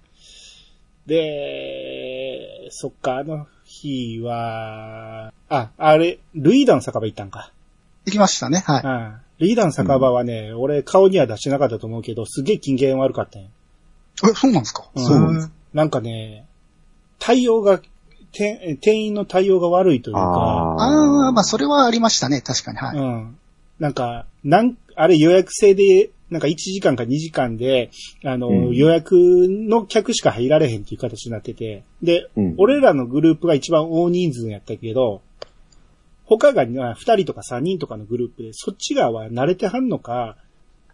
[1.06, 7.52] で、そっか、あの日は、あ、あれ、ルイーダの酒場行ったんか。
[8.06, 8.64] 行きましたね。
[8.66, 8.82] はい。
[8.82, 9.14] うん。
[9.40, 13.48] ルイーダの酒場はね、俺顔には出してなかったと思うけど、すげえ金言悪かったんよ。
[14.24, 14.88] え、そうなんですか？
[14.94, 16.46] うんそうなんですなんかね、
[17.18, 17.80] 対応が、
[18.32, 22.40] て店員の対応が悪いというか、ああ、まあそれはありましたね。
[22.40, 22.78] 確かに。
[22.78, 22.96] はい。
[22.98, 23.38] うん。
[23.78, 27.92] なんか、なん、あれ予約制で、なんか1時間か2時間で、
[28.24, 35.22] あの、うん予約の客しか入られへんっていう形になってて、で、うん俺らのグループが一番大人数やったけど、
[36.24, 40.36] 他が2人とか3人とかのグループで、そっち側は慣れてはんのか、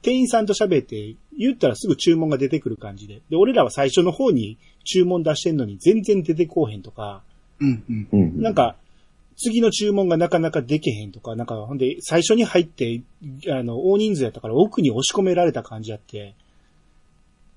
[0.03, 3.23] 店員さんと喋って、言ったらすぐ注文が出てくる感じで。
[3.31, 7.23] で、俺らは最初の方に注文出してんのに全然出てこうへんとか、
[7.61, 8.09] うんうん。
[8.13, 8.43] うん。
[8.43, 8.77] なん、か、
[9.43, 13.03] 次の注文がなかなかできへんとか、なんか、ほんで、最初に入って、
[13.49, 16.35] あの、大人数やったから奥に押し込められた感じあって、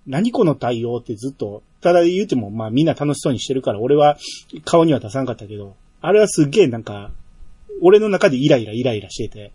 [0.08, 4.18] 何この対応ってずっと、ただ言うても、まあみんな楽しそうにしてるから、俺は
[4.66, 7.12] 顔には出さんかったけど、あれはすっげえなんか、
[7.82, 9.52] 俺の中でイライライライラしてて、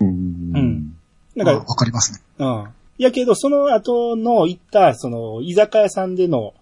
[0.00, 0.08] うん。
[0.08, 0.12] う
[0.58, 0.96] ん
[1.36, 2.20] なんかあわ、かりますね。
[2.38, 2.68] うん。
[2.98, 6.54] やけど、その後の行った、その、居酒屋さんでの、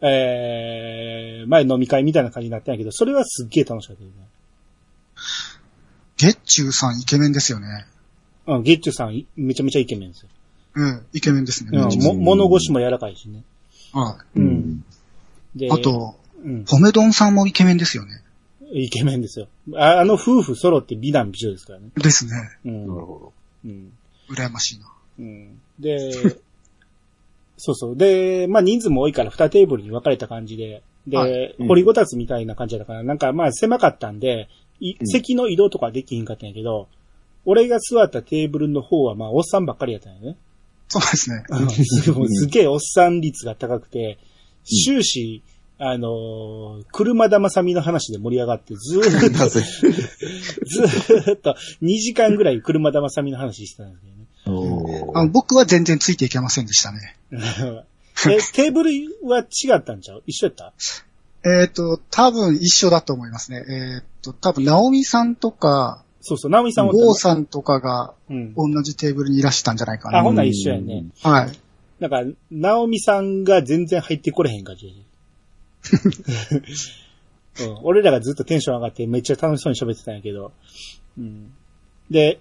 [0.00, 4.14] えー、前飲み会みたいな感じになったんやけど、それはすっげえ楽しかったよね。
[6.16, 7.86] ゲッチューさんイケメンですよね。
[8.46, 10.28] うん、ゲッチュさん、いめちゃめちゃイケメンですよ。
[10.74, 11.70] うん、イケメンですね。
[11.72, 13.42] うん、も、物腰も柔らかいしね。
[13.92, 14.40] はう。
[14.40, 14.84] うんん。
[15.54, 15.70] でい。
[15.70, 18.22] あ、と、うん、ポメドンさんもイケメンですよね。
[18.72, 19.48] イケメンですよ。
[19.74, 21.90] ああの夫婦揃って美男美女ですからね。
[21.96, 22.32] ですね。
[22.64, 22.86] うん。
[22.86, 23.32] なるほ
[23.64, 23.92] うん。
[24.28, 24.86] 羨ましいな。
[25.18, 25.60] うん。
[25.78, 26.10] で、
[27.56, 27.96] そうそう。
[27.96, 34.48] で、まあ人数も多いから2テーブルに分かれた感じで、で、はうん掘りごたつみたいな感じだから、なんかまあ狭かったんで、
[34.80, 36.88] いうん席の移動とかできひんかったんやけど、
[37.44, 40.36] 俺が座ったテーブルの方はまあおっさんばっかりやったんやね。
[40.88, 41.44] そうですね。
[41.48, 44.18] うんすげえおっさん率が高くて、
[44.64, 45.42] 終始、
[45.78, 49.38] あのー車田正美の話で盛り上がって、ずーっど。
[49.44, 54.15] と ずーっと2時間ぐらい車田正美の話してたんですけど
[55.16, 57.16] あの僕は全然ついていけませんでしたね。
[57.32, 58.90] え、テーブル
[59.24, 60.22] は違ったんちゃう？
[60.26, 60.72] 一緒やった？
[61.48, 63.64] えっ、と、多分一緒だと思いますね。
[63.68, 68.54] えっ、と、多分、ナオミさんとか、そうそう、ナオミさんは、ゴーさんとかがうん。
[68.54, 70.22] 同じテーブルにいらしたんじゃないかあ、な。
[70.24, 71.04] ほんなら一緒やね。。
[71.22, 71.52] はい。
[72.00, 74.86] なんか、ナオミさんが全然入ってこれへん感じ。
[77.60, 80.52] うん、俺らがずっとテンション上がってめっちゃ楽しそうに喋ってたんやけど。
[81.16, 81.52] うん、
[82.10, 82.38] で、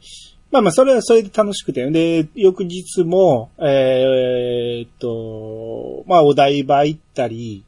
[0.55, 1.91] まあまあ、それはそれで楽しくて。
[1.91, 7.65] で、翌日も、えーっと、まあ、お台場行ったり、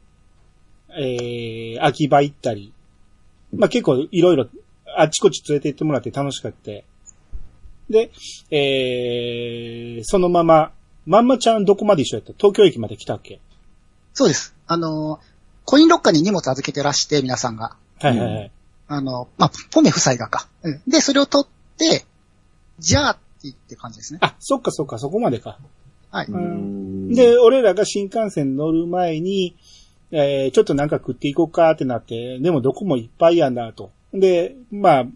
[0.98, 2.72] えー、秋葉行ったり、
[3.54, 4.48] まあ結構いろいろ
[4.96, 6.70] あっちこっち連れて行ってもらって楽しかった。
[7.90, 8.10] で、
[8.50, 10.72] えー、そのまま、
[11.04, 12.32] まんまちゃんどこまで一緒やった？
[12.38, 13.38] 東京駅まで来たっけ？
[14.14, 14.54] そうです。
[14.66, 15.20] あの、
[15.66, 17.76] コインロッカーに荷物預けてらして、皆さんが。
[18.00, 18.50] はいはいはい。
[18.88, 20.48] あの、まあ、ポメ夫妻がか。
[20.62, 22.06] うんで、それを取って、
[22.78, 24.20] じゃあって言って感じですね。
[24.22, 25.58] あ、そっかそっか、そこまでか。
[26.10, 26.26] はい。
[26.26, 29.56] うんで、俺らが新幹線乗る前に、
[30.10, 33.90] えー、ちょっとなんか食っていこうかってなって、でもどこもいっぱいやなと。
[34.12, 35.06] で、まあ、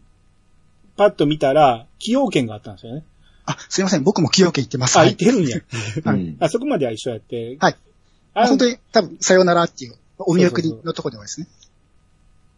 [0.97, 3.05] パッと見たら、崎陽軒があったんですよね。
[3.45, 4.05] あ、すいません。
[4.05, 4.97] 僕も崎陽軒行ってます。
[4.97, 5.17] あ、はい行っ。
[5.17, 5.59] てるんや。
[6.05, 7.57] うんあそこまでは一緒やって。
[7.61, 7.77] はい。
[8.35, 11.49] あ本当に、多分、さよならっていう、お見送りのとこではですね。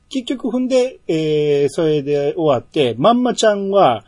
[0.09, 4.05] 結局踏んで、えー、それで終わって、まんまちゃんは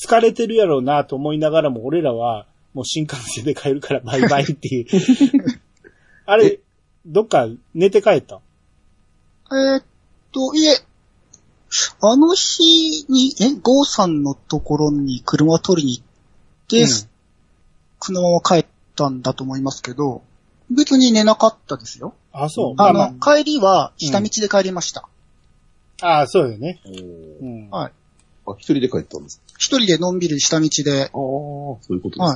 [0.00, 4.86] 疲れてるやろうなと思いながらも、俺らはもう新幹線で帰るからバイバイっていう。
[6.26, 6.60] あれ、
[7.06, 8.40] どっか寝て帰った？
[9.50, 9.82] えーっ
[10.32, 10.76] と、いえ、
[12.00, 16.04] あの日に、え、ゴーさんのところに車を取りに行っ
[16.68, 17.08] て、うん
[18.00, 20.22] そのまま帰ったんだと思いますけど、
[20.70, 22.14] 別に寝なかったですよ。
[22.32, 22.74] あ、そう。
[22.76, 25.08] あまあの、帰りは下道で帰りました。
[26.00, 26.80] まあ、あ、そうよね。
[27.42, 27.70] うん。
[27.70, 27.92] はい
[28.52, 29.44] あ、一人で帰ったんですか？
[29.58, 32.26] 一人でのんびり下道で、ああ、そういうことで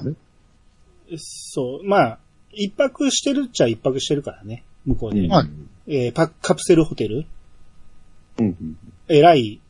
[1.11, 1.19] すね。
[1.19, 1.85] そう。
[1.87, 2.19] まあ、
[2.53, 4.65] 一泊してるっちゃ一泊してるからね。
[4.85, 5.27] 向こうで。
[5.29, 5.49] はい
[5.89, 7.27] えーパカプセルホテル
[8.39, 8.77] うんうん。
[9.09, 9.61] えらい、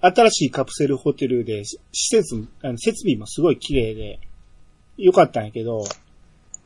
[0.00, 4.18] 新しいカプセルホテルで、し施設、あの設備もすごい綺麗で、
[4.98, 5.84] 良かったんやけど、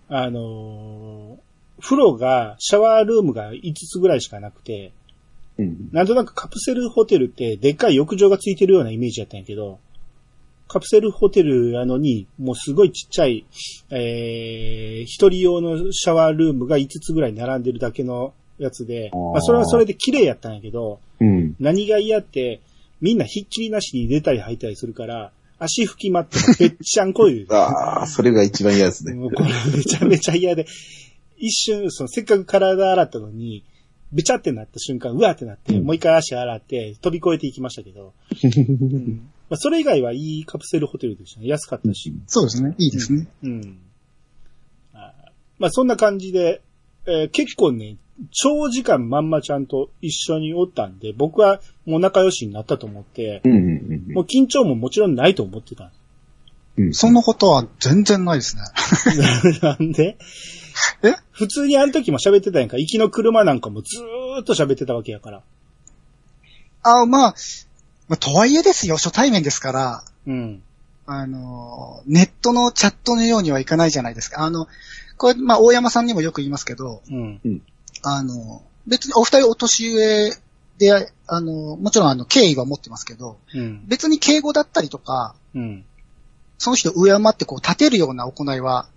[0.09, 1.45] あのー
[1.82, 4.93] 風呂が、シャワールームが5つぐらいしかなくて、
[5.59, 9.79] うんなんとなくカプセルホテルってでっかい浴場がついてるようなイメージやったんやけど、
[10.67, 13.45] カプセルホテルやのに、もうすごいちっちゃい、
[13.91, 21.55] えー、一人用のシャワールームが5つぐらい並んでるだけのやつで、まあそれはそれで綺麗やったんやけど、うん。
[21.61, 22.61] 何が嫌って、
[23.01, 27.47] みんなひっきりなしに出たり入ったりするから、足拭きまってもぺっちゃんこい。
[27.51, 29.15] ああ、それが一番嫌ですね。
[29.15, 30.67] もうこれめちゃめちゃ嫌で、
[31.37, 33.65] 一瞬、そのせっかく体洗ったのに、
[34.13, 38.47] べちゃってなった瞬間、うわーってなって、うんもう一回足洗って飛び越えていきましたけど、う
[38.87, 41.47] んまあ、それ以外はいいカプセルホテルでしたね。
[41.49, 42.13] 安かったし。
[42.27, 42.75] そうですね。
[42.79, 43.27] いいですね。
[43.43, 43.79] うん。
[44.95, 45.13] あ
[45.59, 46.63] まあそんな感じで、
[47.07, 47.97] えー結構ね、
[48.31, 53.59] 長時間まんまちゃんと一緒におったんで、僕はもう仲良しになったと思って、うんう
[54.11, 55.91] んもう緊張ももちろんないと思ってた。
[56.77, 56.85] うん。
[56.87, 58.63] うんそんなことは全然ないですね。
[59.63, 60.17] なんで？
[61.03, 61.14] え？
[61.33, 62.77] 普通にあの時も喋ってたやんか。
[62.79, 65.43] 行きの車なんかもずーっと喋ってたわけやから。
[66.83, 67.35] あまあ、
[68.09, 70.62] まあ、とはいえですよ、初対面ですから、うん。
[71.07, 74.43] あの、ネットのチャットのようにはいかないじゃないですか。
[74.43, 74.68] あの、
[75.16, 77.41] これ、まあ、大山さんにもよく言いますけど、うん。
[78.03, 80.33] あの、別にお二人お年上
[80.79, 83.85] で、あの、もちろんあの、敬意は持ってますけど、うん。
[83.87, 85.85] 別に敬語だったりとか、うん。
[86.59, 88.89] その人を敬ってこう立てるような行いは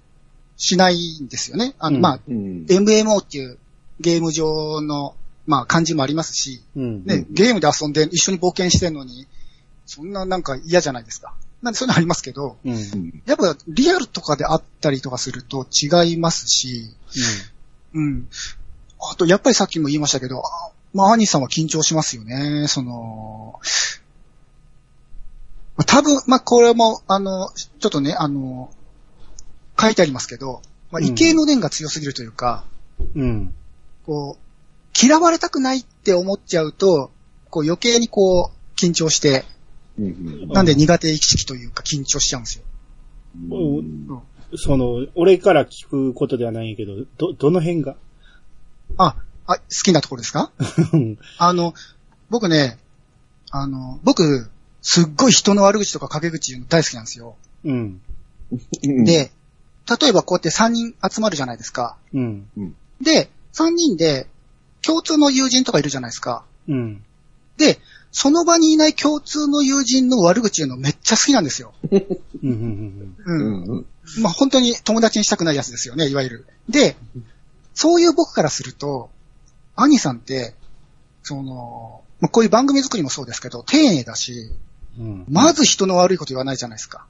[0.58, 1.76] しないんですよね。
[1.80, 2.66] あの、うんまあ、うん。
[2.68, 3.58] MMO っていう
[4.00, 7.06] ゲーム上の、まあ、感じもありますし、うん。
[7.06, 9.28] ね、ゲームで遊んで一緒に冒険してんのに、
[9.86, 11.34] そんななんか嫌じゃないですか。
[11.62, 13.22] なんでそういうのありますけど、うん。
[13.26, 16.90] やっぱリアルとかであったりとかすると違いますし、
[17.94, 18.28] うん。
[19.00, 22.68] あと、やっぱりさっきも言いましたけど、あまあ、兄さんは緊張しますよね。
[22.68, 23.60] その、
[25.78, 28.72] まあ多分、まあ、これも、あの、ちょっとね、あの、
[29.80, 30.62] 書いてありますけど、
[30.92, 32.64] まあ、うん異形の念が強すぎるというか、
[33.16, 33.54] うん。
[34.06, 37.12] こう、嫌われたくないって思っちゃうと、
[37.50, 39.46] こう余計にこう、緊張して、
[40.00, 40.10] うんう
[40.46, 42.64] んなんで苦手意識というか緊張しちゃうんですよ。
[43.52, 44.22] うん
[44.56, 47.96] その、俺から聞くことではないんやけど、ど、どの辺が？
[48.98, 50.52] あ、あ、好きなところですか？
[50.94, 51.74] うんあの、
[52.30, 52.78] 僕ね、
[53.52, 54.50] あの、僕、
[54.82, 57.36] すっごい人の悪口とか陰口言うの大好きなんですよ。
[57.66, 58.02] うん。
[58.84, 59.32] うん、で、
[59.90, 61.98] 例えばこうやって3人集まるじゃないですか。
[62.14, 62.48] うん。
[63.02, 64.28] で、3人で
[64.82, 66.44] 共通の友人とかいるじゃないですか。
[66.68, 67.04] うん。
[67.58, 67.80] で、
[68.12, 71.74] その場にいない共通の友人の悪口言うのめっちゃ好きなんですよ。
[71.92, 72.02] うん。
[72.44, 73.12] うん。
[73.18, 73.24] う。
[73.26, 73.86] うんんうん。
[74.22, 76.46] まあ本当に友達にしたくないやつですよね、いわゆる。
[76.70, 76.96] で、
[77.74, 79.10] そういう僕からすると、
[79.76, 80.56] 兄さんって、
[81.24, 84.52] その、まあこういう番組作りもそうですけど、丁寧だし、
[84.98, 85.26] うん。
[85.30, 87.06] まず人の悪いこと言わないじゃないですか。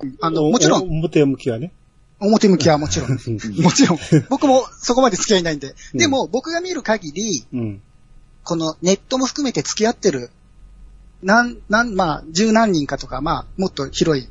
[0.00, 1.72] うんあの、もちろん、表向きはね。
[2.20, 3.10] 表向きはもちろん。
[3.62, 3.98] もちろん。
[4.28, 5.74] 僕もそこまで付き合いないんで。
[5.94, 7.82] うんでも、僕が見る限り、うん。
[8.44, 10.30] このネットも含めて付き合ってる、
[11.22, 14.28] なん、なん、まあ、十何人かとか、まあ、もっと広い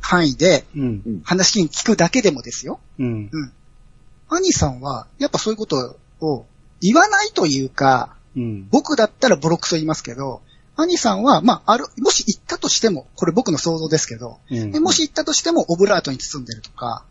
[0.00, 1.22] 範囲でうん。
[1.24, 2.80] 話に聞くだけでもですよ。
[2.98, 3.30] うん。
[4.28, 6.46] 兄さんは、やっぱそういうことを
[6.80, 8.68] 言わないというか、うん。
[8.70, 10.42] 僕だったらボロクソ言いますけど、
[10.76, 17.04] 兄さんは、まあ、ある、もし言ったとしても、これ僕の想像ですけど、うんでもし言ったとしても、オブラートに包んでるとか、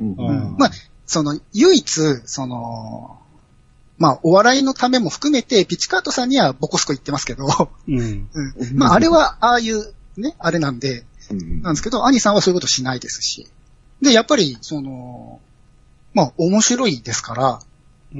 [0.00, 0.70] うんうんまあ、
[1.06, 1.90] その、唯一、
[2.26, 3.18] その、
[3.98, 7.46] まあ、お笑いのためも含めて、ピチカートさんにはボコスコ言ってますけど、
[7.88, 8.28] うん。
[8.32, 13.48] うん、まあ、あれは、ああいう、ね、あれなんで、うんなんですけど、兄さんはそういうことしないですし。
[14.00, 15.40] で、やっぱり、その、
[16.14, 17.60] まあ、面白いですから、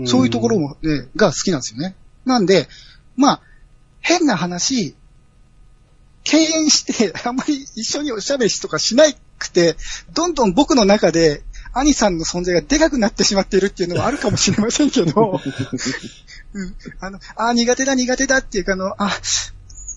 [0.06, 1.94] そういうところも、ね、が好きなんですよね。
[2.24, 2.68] なんで、
[3.16, 3.40] まあ、
[4.00, 4.94] 変な話、
[6.24, 9.04] 敬遠して、 あんまり一緒におしゃべりとかしな
[9.38, 9.76] くて、
[10.12, 11.42] どんどん僕の中で、
[11.72, 15.40] 兄さんの存在がでかくなってしまっているっていうのはあるかもしれませんけど、
[16.54, 19.20] うん、あの、あ、苦手だ苦手だっていうか、あの、あ、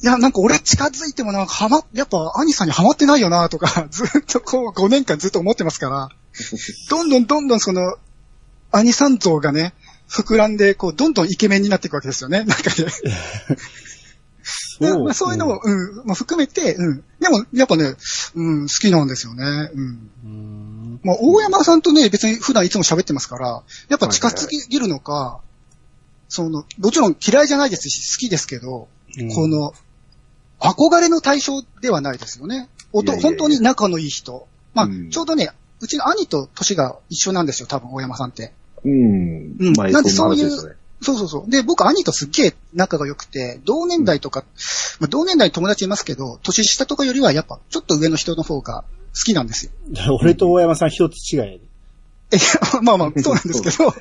[0.03, 6.09] いや、なんか俺近づいてもなんかはま、やっぱ兄さんにはまってないよなとか、 ずっとこう5年間ずっと思ってますから、
[6.89, 7.97] どんどんどんどんその、
[8.71, 9.73] 兄さん像がね、
[10.09, 12.87] 膨らんで、こう、どんどんイケメンになっていくわけですよね、中で。
[14.87, 17.03] そうまあ、そういうのも、うん、まあ、含めて、うん。
[17.19, 17.95] でも、やっぱね、
[18.35, 19.43] うん、好きなんですよね。
[19.73, 20.09] うん。
[20.25, 20.99] うん。
[21.03, 25.39] まあ、大山さんとね、別に普段いつも喋ってますから、やっぱ近づぎるのか、
[26.29, 28.87] その、もちろん嫌いじゃないですし、好きですけど、
[29.19, 29.73] うんこ、の、
[30.59, 32.69] 憧れの対象ではないですよね。
[32.93, 34.47] おと本当に仲のいい人。
[34.73, 35.49] まあ、うんちょうどね、
[35.81, 38.53] うちの兄と年が一緒なんですよ、多分、大山さんって。
[38.85, 39.55] うん。
[39.59, 40.77] うん前なんでそういう。
[41.01, 41.49] そうそうそう。
[41.49, 44.45] で、僕、兄とすっげえ仲が良くて、同年代とか、
[44.99, 48.83] まあ、同年代に友達いますけど、年下とかよりはやっぱ、ちょっと上の人の方が
[49.15, 49.71] 好きなんですよ。
[50.21, 51.59] 俺と大山さん一つ違いやで。
[52.33, 52.37] え、
[52.81, 53.93] まあまあ、そうなんですけど、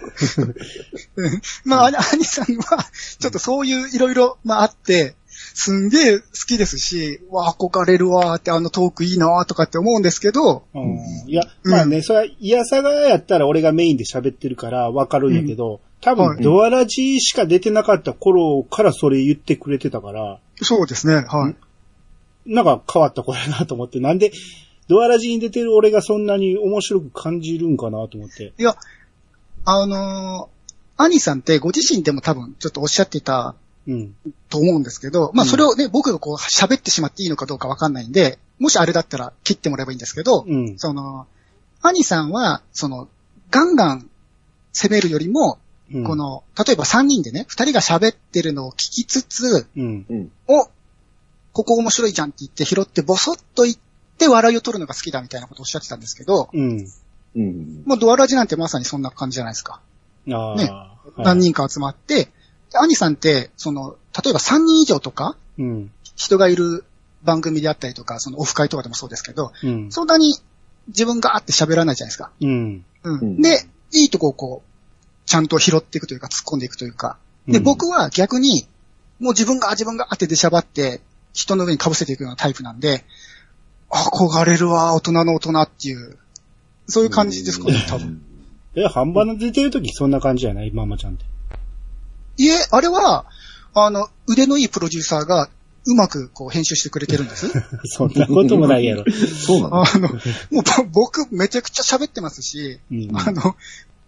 [1.17, 2.87] うん まあ、兄兄さんは、
[3.19, 5.15] ちょっとそういういろいろ、まああって、
[5.55, 10.99] すんげえ好きですし、わ、憧れるわーって、あのトークいいなーとかって思うんですけど、うん。
[11.27, 21.57] いや、まあね、それは、いやさがやったら俺がメインで喋ってるからわかるんやけど、多分、はいドアラジしか出てなかった頃からそれ言ってくれてたから、そうですね、はい。
[22.47, 24.33] なんか変わった子やなと思って、なんで、
[24.89, 28.53] ドアラジに出てる俺がそんなに面白く感じるんかなと思って。
[28.59, 28.77] いや、
[29.65, 30.61] あのー
[31.03, 33.55] 兄さんってご自身でも多分ちょっとおっしゃってた
[33.87, 34.15] うん。
[34.51, 40.79] と思うんですけど、まあうんそれをね、僕がこう喋ってしまっていいのかどうかわかんないんで、もしあれだったら切ってもらえばいいんですけど、うん。
[40.79, 41.27] その、
[41.81, 43.09] 兄さんは、その、
[43.51, 44.11] ガンガン
[44.73, 45.59] 攻めるよりも、
[45.93, 50.07] うんこ、の、例えば3人でね、2人が喋ってるのを聞きつつ、うん。
[50.09, 50.33] うん。
[50.47, 50.67] お、
[51.53, 53.77] ここ面白いじゃんって言って拾ってボソッと言っ
[54.19, 56.87] て笑いを取るのが好きだみたいなことをおっしゃってたんですけど、うん。
[57.37, 57.83] うん。
[57.87, 59.81] もうドアラジなんてまさにそんな感じじゃないですか。
[60.31, 60.87] ああ、ねは
[61.19, 62.27] い何人か集まって、
[62.71, 65.91] で兄さんって、その、例えば3人以上とか、うん。
[66.15, 66.85] 人がいる
[67.23, 69.91] 番組であったりとか、そのオフ会とかでもそうですけど、うん。
[69.91, 70.35] そんなに
[70.89, 72.31] 自分があって喋らないじゃないですか。
[72.41, 72.85] うん。
[73.03, 73.19] うん。
[73.19, 74.70] うんで、いいとこをこう、
[75.31, 77.17] ちゃんと拾っていくというか、突っ込んでいくというか。
[77.47, 78.67] で、うん僕は逆に、
[79.21, 81.01] もう自分が、自分があって出しゃばって、
[81.33, 83.05] 人の上に被せていくようなタイプなんで、
[83.89, 86.19] 憧れるわ、大人の大人っていう、
[86.89, 88.21] そういう感じですかね、多分。
[88.75, 90.73] え、半端な出てる時そんな感じじゃない？
[90.73, 91.25] ママちゃんって。
[92.39, 93.27] いえ、あれは、
[93.75, 95.49] あの、腕のいいプロデューサーが、
[95.87, 97.49] うまくこう編集してくれてるんです。
[97.85, 99.05] そんなこともないやろ。
[99.47, 103.11] そうなのあの、もうぼ僕めちゃくちゃ喋ってますし、うん。
[103.15, 103.57] あの、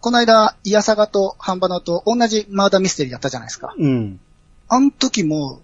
[0.03, 3.73] この間、イヤサガとハンバナと同じマーダーミステリーやったじゃないですか。
[3.77, 4.19] うん。
[4.67, 5.61] あの時も、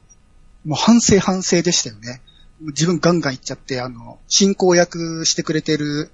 [0.64, 2.22] もう反省反省でしたよね。
[2.62, 6.10] 自分ガンガン言っちゃって、あの、進行役してくれてる、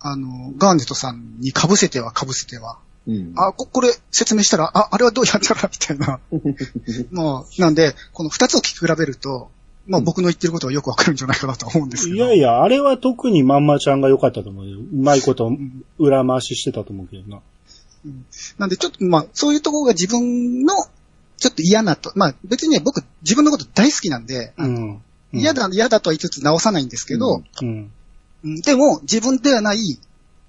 [0.00, 2.78] あの、ガーネットさんに被せては被せては。
[3.06, 3.34] うん。
[3.36, 6.20] あ、こ、これ説明したら、あ、あれはどうやったらみたいな。
[7.12, 9.50] まあ、なんで、この二つを聞き比べると、
[9.86, 12.16] まあ僕の言ってることはよくわかるんじゃないかなと思うんですけど。
[12.16, 14.78] いやいや、あれは特にまんまちゃんが良かったと思うよ。
[14.78, 15.50] うまいこと
[15.98, 17.42] 裏回ししてたと思うけどな。
[18.58, 20.74] なんでちょっと、まあ、そういうところが自分の、
[21.36, 25.02] ちょっと嫌なと、まあ別にね、僕自分のこと大好きなんで、うん。
[25.32, 27.92] 嫌だ、嫌だとは言いつつ直さないんですけど、うん。
[28.44, 28.60] うん。
[28.62, 30.00] でも、自分ではない、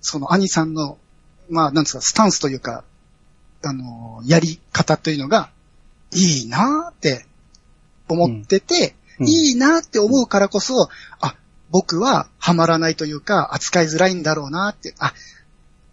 [0.01, 0.97] その兄さんの、
[1.49, 2.83] まあ、なんですか、スタンスというか、
[3.63, 5.51] あの、やり方というのが、
[6.11, 7.25] いいなーって
[8.07, 9.27] 思ってて、うん。
[9.27, 10.89] いいなーって思うからこそ、
[11.19, 11.35] あ、
[11.71, 15.13] 僕はハマらないというか、扱いづらいんだろうなーって、あ、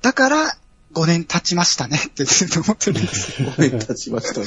[0.00, 0.56] だから、
[0.94, 3.50] 5年経ちましたねってずっと思ってるんですよ。
[3.56, 4.40] ごめん、立ちました。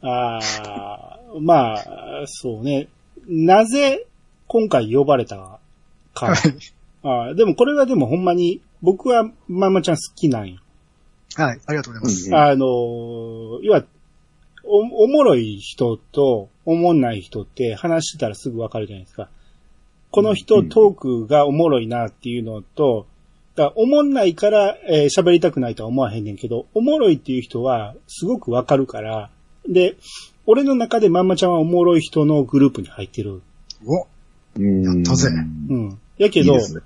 [0.02, 1.84] ああ、まあ、
[2.26, 2.88] そうね。
[3.26, 4.06] なぜ
[4.46, 5.60] 今回呼ばれた
[6.14, 6.26] か。
[6.26, 6.38] はい。
[7.02, 10.60] あーでもこれはでもほんまに、僕はまんまちゃん好きなんよ。
[11.36, 12.28] はい、ありがとうございます。
[12.28, 13.84] うんあのー、要は、
[14.64, 19.28] お、おもろい人と、おもんない人って話してたらすぐわかるじゃないですか。
[20.10, 23.06] この人、うんトークがおもろいなっていうのと、
[23.56, 29.30] だからおもんないから、えー喋りたくないとは思わへんねんけど、おもろいっていう人はすごくわかるから、
[29.68, 29.96] で、
[30.46, 33.42] 俺の中でまんまちゃんはおもろい人のグループに入ってる。
[33.86, 34.06] お、
[34.56, 35.28] うんやったぜ
[35.70, 35.98] うん。
[36.18, 36.80] やけど、いいね。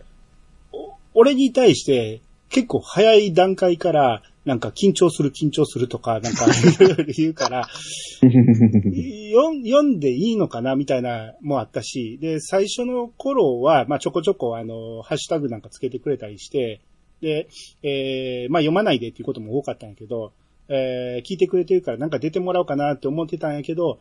[1.14, 6.48] 俺に対して結構早い段階から、なんか緊張する緊張するとか、なんかい
[6.80, 7.68] ろいろ言うから、
[8.22, 16.80] 読ん読んでいいのかなみたいなもあったし、で、最初の頃は、まあちょこちょこあの、ハッシュタグなんかつけてくれたりして、
[17.20, 17.48] で、
[17.82, 20.32] えー、まあ読まないでっていうことも多かったんやけど、
[20.70, 23.98] えー、聞いてくれてるからなんか出てもらおうかなって思ってたんやけど、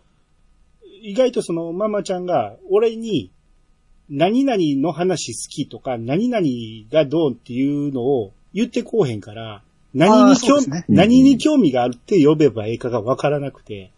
[1.01, 3.31] 意外とそのママちゃんが俺に
[4.09, 6.47] 何々の話好きとか、何々
[6.89, 9.61] がどうっていうのを言ってこうへんから、
[9.93, 13.91] 何に興味、ね何に興味があるって呼べばええかがわからなくて。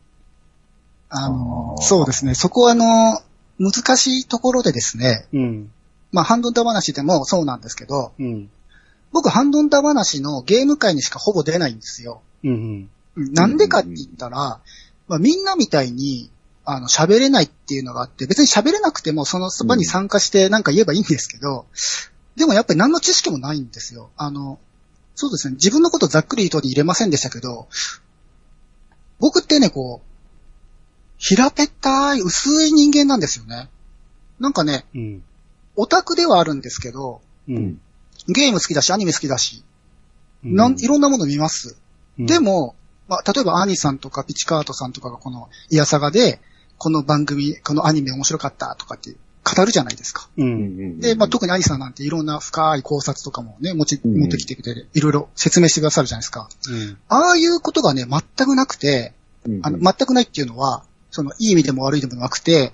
[1.10, 2.36] あのそうですね。
[2.36, 3.20] そこはあの、
[3.60, 5.72] 難しいところでですね、うん。
[6.12, 8.50] まあ、ハンドンダ話でもそうなんですけど、うん。
[9.12, 12.22] 僕、ハンドンダ話のゲーム界にしかほぼ出ないんですよ。
[12.44, 12.50] うん。
[12.50, 12.90] うん。
[13.16, 14.60] うんなんでかって言ったら、
[15.08, 16.32] まあ、みんなみたいに、
[16.64, 21.66] あの、喋れないっていうのがあって、別に喋れなくてもその場に参加してなんか言えばいいんですけど、
[22.36, 24.12] でもやっぱり何の知識もないんですよ。
[24.16, 24.60] あの、
[25.20, 27.68] そうですね、自分のことざっくりとに入れませんでしたけど、
[29.20, 30.08] 僕ってね、こう、
[31.18, 33.68] 平べったい、薄い人間なんですよね。
[34.40, 35.24] なんかね、うん。
[35.76, 37.82] オタクではあるんですけど、うん。
[38.30, 39.66] ゲーム好きだし、アニメ好きだし、
[40.46, 41.76] うんなんいろんなもの見ます。
[42.18, 42.76] うんで、も、
[43.10, 46.40] まあ、例えばアニさんとかピチカートさんとかがこのイヤサガで、
[46.78, 49.14] この番組、このアニメ面白かったとかって
[49.44, 50.30] 語るじゃないですか。
[50.38, 50.42] う。
[50.42, 56.50] うんんで、まあ、特にアニさんなんていろんな深い考察とかもね、持ち、うん持ってきてくれて、いろいろ説明してくださるじゃないですか。
[56.70, 56.98] うん。
[57.08, 59.14] ああいうことがね、全くなくて、
[59.46, 62.74] うんあの、全くないっていうのは、その、いい意味でも悪い意味でもなくて、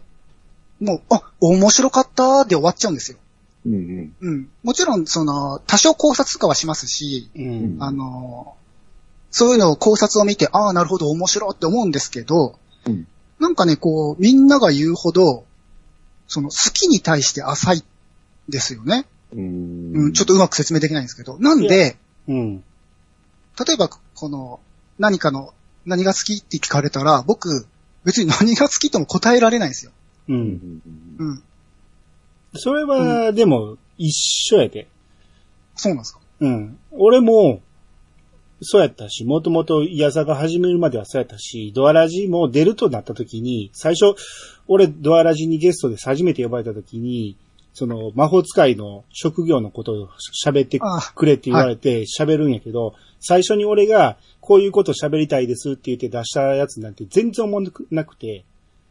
[0.79, 3.17] もう、あ、面白かったで終わっちゃうんですよ。
[3.65, 4.49] うんうんうん。
[4.63, 7.77] もちろん、その、多少考察とかはしますし、うん。
[7.79, 8.55] あの、
[9.31, 13.07] そういうのを考察を見て、ああ、なるほど、面白いって思うんですけど、うん
[13.39, 15.45] なんかね、こう、みんなが言うほど、
[16.27, 17.83] その、好きに対して浅い
[18.49, 19.05] ですよね。
[19.33, 21.37] うんうん、ちょっとうまく説明できないんですけど。
[21.39, 21.97] なんで、
[22.27, 22.57] うん。
[22.57, 24.59] 例えば、この、
[24.99, 25.53] 何かの、
[25.85, 27.67] 何が好きって聞かれたら、僕、
[28.03, 29.91] 別に何が好きとも答えられないんですよ。
[30.29, 30.33] う。
[30.33, 30.81] うんん
[31.19, 31.43] うん。
[32.55, 34.11] それは、でも、一
[34.55, 34.87] 緒やで。
[35.75, 36.19] そうなんですか？
[36.39, 36.79] うん。
[36.91, 37.61] 俺も、
[38.61, 44.15] そうやったし、もともとイヤサが始めるまではそうやったし、ドアラジも出るとなった時に、最初、
[44.67, 47.35] 俺ドアラジにゲストで初めて呼ばれた時に、
[47.73, 50.09] その魔法使いの職業のことを
[50.45, 58.45] 喋ってあくれって言われて喋るんやけど、最初に俺がこういうこと喋りたいですって言って出したやつなんて全然思わなくて、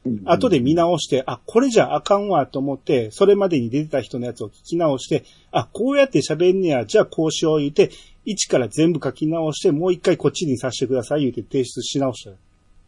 [0.05, 0.23] うん。
[0.27, 7.91] 後で見直して、あ、これじゃあかんわと思って、それまでに出てた人のやつを聞き直して、あ、こうやって喋んねや、じゃあこうしよう言うて、
[8.25, 12.33] 一から全部書き直して、もう一回こっちにさせてください言うて提出し直した。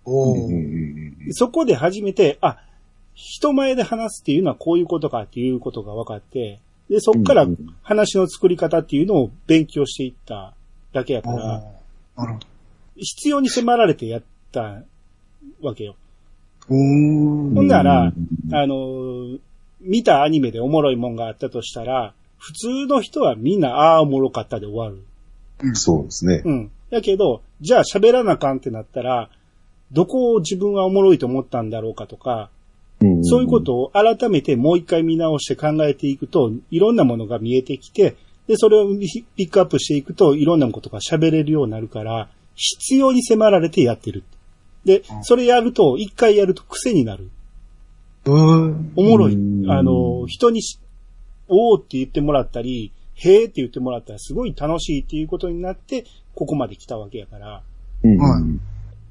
[0.05, 0.37] お
[1.33, 2.59] そこで初めて、あ、
[3.15, 10.55] 人前で話すっていうのはこういうことかっていうことが分かって、で、そっからうん話の作り方っていうのを勉強していった
[10.93, 11.37] だけやから、
[12.17, 12.47] なるほど。
[12.97, 14.23] 必要に迫られてやっ
[14.53, 14.83] た
[15.61, 15.97] わけよ。
[16.69, 19.39] ほんならうんあのー
[19.81, 25.05] 見たアニメでおもろいもんがあったとしたら、普通の人はみんな、ああ、おもろかったで終わる。
[25.75, 26.43] そうですね。
[26.45, 26.71] うん。
[26.91, 29.31] だけど、じゃあ喋らなあかんってなったら、
[29.93, 32.51] どこを自分はおもろいと思ったんだろうかとか、
[33.23, 38.89] そういうことを改めてもう一回見直して考えていくと、いろんなものが見えてきて、で、それを
[39.37, 44.25] ピックアップしていくと、いろんなことが喋れるようになるから、必要に迫られてやってる。
[44.85, 47.29] で、それやると、一回やると癖になる。
[48.25, 48.93] うん。
[48.97, 49.35] おもろい。
[49.35, 50.79] うんあの、人にし、
[51.49, 56.05] おーって言ってもらったり、へーって言ってもらったらすごい楽しいっていうことになって、
[56.35, 57.63] ここまで来たわけやから、
[58.05, 58.43] うんはい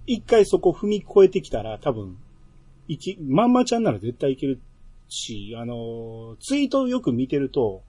[0.07, 2.15] 一回そこ踏み越えてきたら多分、
[2.87, 4.59] いき、まんまちゃんなら絶対いける
[5.09, 7.81] し、あの、ツイートをよく見てると、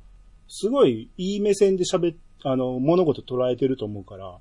[0.49, 4.39] すごいいい目線で喋っ、あの、物事捉えてると思うから、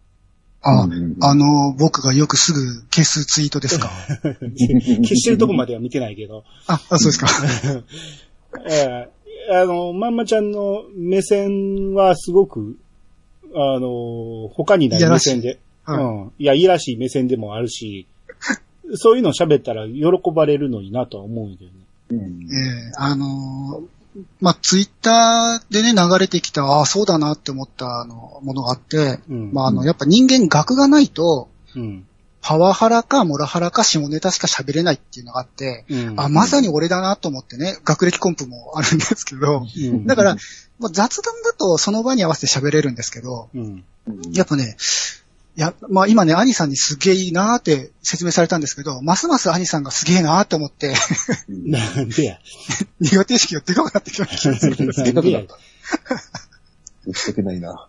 [0.62, 3.90] あ、うんあの、僕がよくすぐ消すツイートですか？
[4.24, 7.28] 消してるとこまでは見てないけど、あ、あそうですか。
[8.70, 9.15] ええ
[9.52, 12.78] あの、まんまちゃんの目線はすごく、
[13.54, 16.32] あの、他にない目線で、はいうん。
[16.40, 18.08] いや、いやらしい目線でもあるし、
[18.96, 21.78] そういうの喋ったら喜ばれるのになとは思うんだよね。
[22.10, 23.86] うんええあのー
[24.40, 29.52] まあ、ツイッターでね、流れてきた、ああ、そうだなって思った、あの、ものがあって、うん。
[29.52, 32.08] まあ、あの、やっぱ人間学がないと、うん。
[32.48, 36.20] パワハラかモラハラか下ネタしか喋れないっていうのがあって、うん。
[36.20, 40.36] あ、まさに俺だなと思ってね、学歴コンプもあるんですけど、うん だから、
[40.78, 43.84] まあ、雑談だとその場に合わせて喋れるんですけど、うん。
[44.32, 44.78] やっぱね、
[45.58, 50.94] いや、まあ今ね、兄さんにすげえいいなーって説明されたんですけど、ますます兄さんがすげえなーって思って、
[51.50, 52.38] なんでや。
[53.02, 55.02] 苦手意識がでかくなってきた気がするんです。
[55.02, 55.42] なんでや。
[57.08, 57.88] 打ち解けないな。